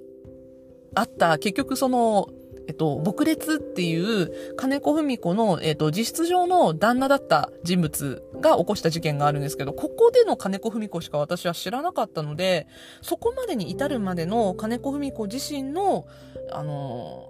[0.95, 2.30] あった、結局その、
[2.68, 12.68] えっと、撲列っていう金子文子の、えっと、実質上の旦那だった人物が起こした事件があるんですけど、ここでの金子文子しか私は知らなかったので、
[13.01, 16.05] そこまでに至るまでの金子文子自身の、
[16.51, 17.30] あの、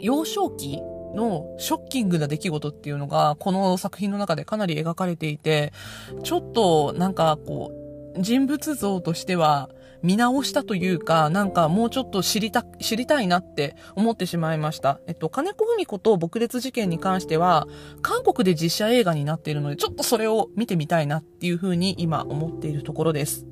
[0.00, 0.80] 幼少期
[1.14, 5.72] のショッキングな出来事っていうのが、この作品の中でかなり描かれていて、
[6.22, 7.72] ちょっとなんかこ
[8.16, 9.70] う、人物像としては、
[10.02, 15.00] 見直したというか、なんかもうちょっと知りた、知りたいなって思ってしまいました。
[15.06, 17.66] えっと、金子文子と撲列事件に関しては、
[18.02, 23.44] 韓国で実写映画になっているので、ちょっとそれを見てみたいなっていうふうに今思っているところです。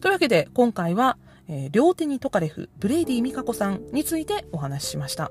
[0.00, 1.18] というわけで、今回は、
[1.48, 5.30] えー、両手にトカレフ、ブレイディ・ミカコさんについてお話ししました。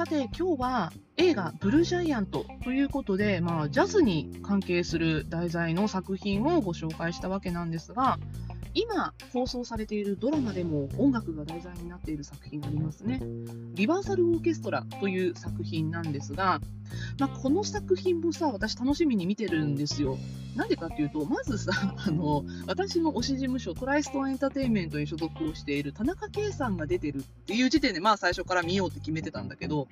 [0.00, 8.18] さて今日は映画ブルージャイアントということで、まあ、ジャズに関係する題材の作品をご紹介したわけなんですが、
[8.74, 13.20] 今放送されているドラマでも音楽が題材になっている作品がありますね。
[13.74, 16.60] リバーサルオーケストラという作品なんですが、
[17.18, 20.18] まあ、この作品もさ、私楽しみに見てるんですよ。
[20.56, 29.86] なんでかっていうと、まずさ、 あの、私の推し事務所、トライストエンターテインメントに所属をしている田中圭さんが出てるっていう時点で、まあ最初から見ようって決めてたんだけど、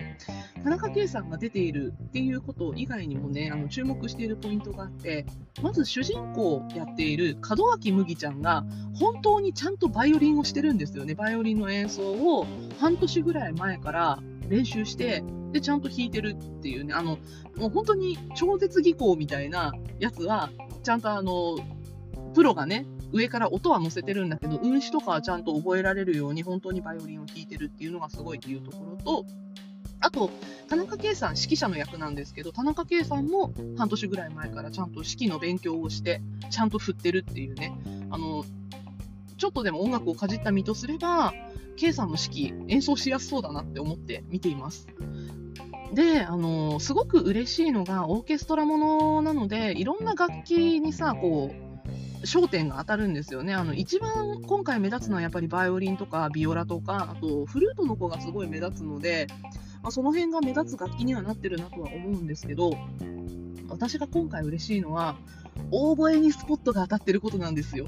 [0.63, 5.25] 田中圭さんが出ているっていうこと以外にもね、あの注目しているポイントがあって、
[5.61, 11.15] まず主人公をやっている門脇麦ちゃんが、本当にちゃんとバイオリンをしてるんですよね。
[11.15, 12.45] バイオリンの演奏を
[12.79, 17.17] 半年ぐらい前から練習して、で、ちゃんと弾いてるっていうね、あの、
[17.55, 20.49] もう本当に超絶技巧みたいなやつは、
[20.83, 21.57] ちゃんとあの、
[22.33, 29.25] プロがね、上から音は乗せてるんだけど、運指とかはちゃんと覚えられるように、本当にバイオリンを弾いてるっていうのがすごいっていうところと、
[30.01, 30.29] あと、
[30.69, 37.77] 田中圭さん、指揮者の役なんですけど、田中圭さんも半年ぐらい前からちゃんと指揮の勉強をして、ちゃんと振ってるっていうね、
[38.09, 38.45] あの、
[39.39, 41.33] ちょっとでも音楽をかじった身とすれば、
[41.77, 44.87] K さんの指揮演奏しやすそうだなって思って見ています。
[45.93, 53.53] で、あのすごく嬉しいのがオーケストラものなのでいろんな楽器にさこう焦点が当たるんですよね。
[53.53, 59.27] あの一番今回目立つのはやっぱりバイオリンとかビオラとかあとフルートの子がすごい目立つので、
[59.81, 62.71] まあ、その辺が目立つ楽器にはなってるなとは思うんですけど
[63.69, 65.15] 私が今回嬉しいのは、
[65.71, 67.87] オーボエにスポットが当たってることなんですよ。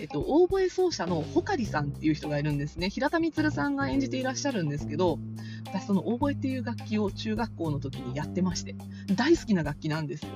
[0.00, 2.88] えっと、オーボエ奏者のホカリさんっていう人がいるんですね。
[2.88, 5.18] 平田充さんが演じていらっしゃるんですけど、
[5.66, 8.74] 私そのオーボエっていう楽器を中学校の時にやってまして、
[9.14, 10.30] 大好きな楽器なんですよ。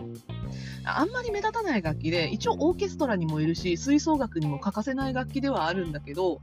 [0.85, 6.41] あんまり目立たない楽器で、一応オーケストラにもいるし、吹奏楽にも欠かせない楽器ではあるんだけど、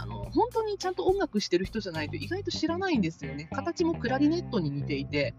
[0.00, 3.48] あの、本当にちゃんと音楽してる人じゃないと意外と知らないんですよね。
[3.52, 5.34] 形もクラリネットに似ていて、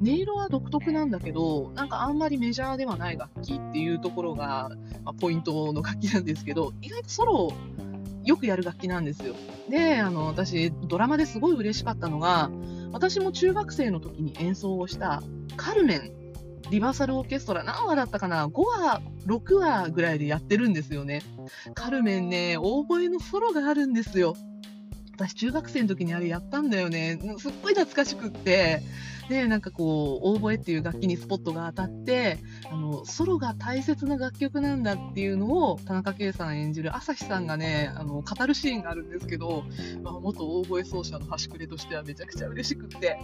[0.00, 4.70] 音色は独特なんだけど、なんかあんまりメジャーではない楽器っていうところが、
[5.04, 7.52] まあ、ポイントの楽器なんですけど、意外とソロ
[8.24, 9.34] よくやる楽器なんですよ。
[9.68, 12.50] で、あの、私、ドラマですごい嬉しかったのが、
[12.92, 15.22] 私も中学生の時に演奏をした
[15.56, 16.19] カルメン
[16.70, 21.22] リバーサルオーケストラ何話だったかな ?5 話、6話ぐらいでやってるんですよね。
[21.74, 24.36] カルメンね、オーボエのソロがあるんですよ。
[25.16, 27.18] 私中学生の時にあれやったんだよね。
[27.38, 28.82] すっごい懐かしくって。
[29.28, 32.38] で、なんかこう、オーボエっていう楽器にスポットが当たって、
[32.70, 39.64] あの、ソロが大切な楽曲なんだっていうのを、田中圭さん演じる朝日さんがね、あの、語るシーンがあるんですけど、
[40.02, 43.20] まあ、元オーボエ奏者の端くれとしてはめちゃくちゃ嬉しくって、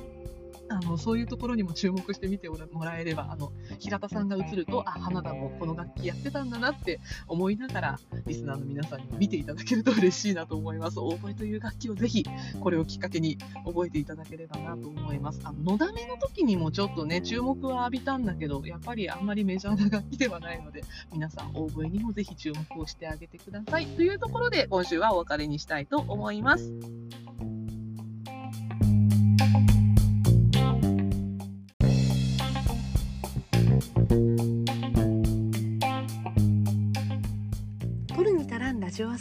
[0.68, 10.96] あのそういうところにも注目してみてもらえればあの平田さんが映るとあ花田もこの楽器やってたんだなって思いながらリスナーの皆さんに見ていただけると嬉しいなと思います。
[10.96, 12.24] 覚えという楽器をぜひ
[12.60, 15.40] これをきっかけに覚えていただければなと思います。
[15.44, 23.86] あののだめの時にもちょっとね注目は浴びたんだけどやっぱりあんまりメジャーな楽器ではないので皆さんオーボエにもぜひ注目をしてあげてください。
[23.86, 26.72] というところで今週はお別れにしたいと思います。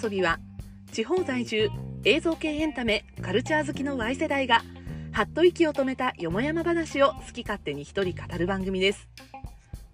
[0.01, 0.39] 遊びは
[0.91, 1.69] 地方在住
[2.03, 4.61] 映像系エンタメカルチャー好きの Y 世代が
[5.11, 9.07] はっと息を止めたよもやま話を好き勝手に一人語る番組です。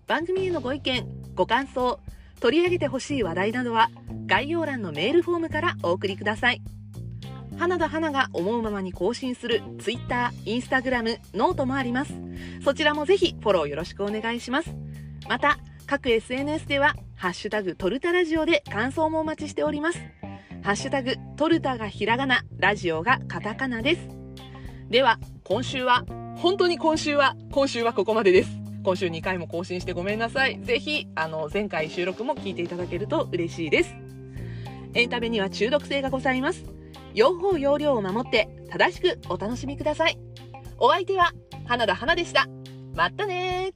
[0.08, 2.00] 番組へのご意見ご感想
[2.40, 3.90] 取り上げてほしい話題などは
[4.26, 6.62] 概要欄のメールフォームからお送りください。
[7.60, 12.14] 花田花が思うままに更新する Twitter、Instagram、 noteもあります。
[12.64, 14.74] そちらもぜひフォローよろしくお願いします。
[15.30, 15.60] また
[15.92, 20.00] 各 SNS ではハッシュタグトルタラジオで感想もお待ちしております。
[20.64, 24.08] ハッシュタグトルタがひらがな、ラジオがカタカナです。
[24.90, 26.06] では、今週は、
[26.38, 28.52] 本当に今週は、今週はここまでです。
[28.86, 30.62] 今週2回も更新してごめんなさい。
[30.62, 33.94] ぜひ、あの、前回収録も聞いていただけると嬉しいです。
[34.94, 36.64] エンタメには中毒性がございます。
[37.14, 40.18] 用法用量を守って正しくお楽しみください。
[40.78, 41.34] お相手は
[41.66, 42.48] 花田花でした。
[42.96, 43.74] またね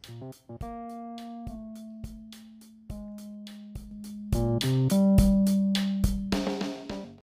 [4.60, 5.65] thank you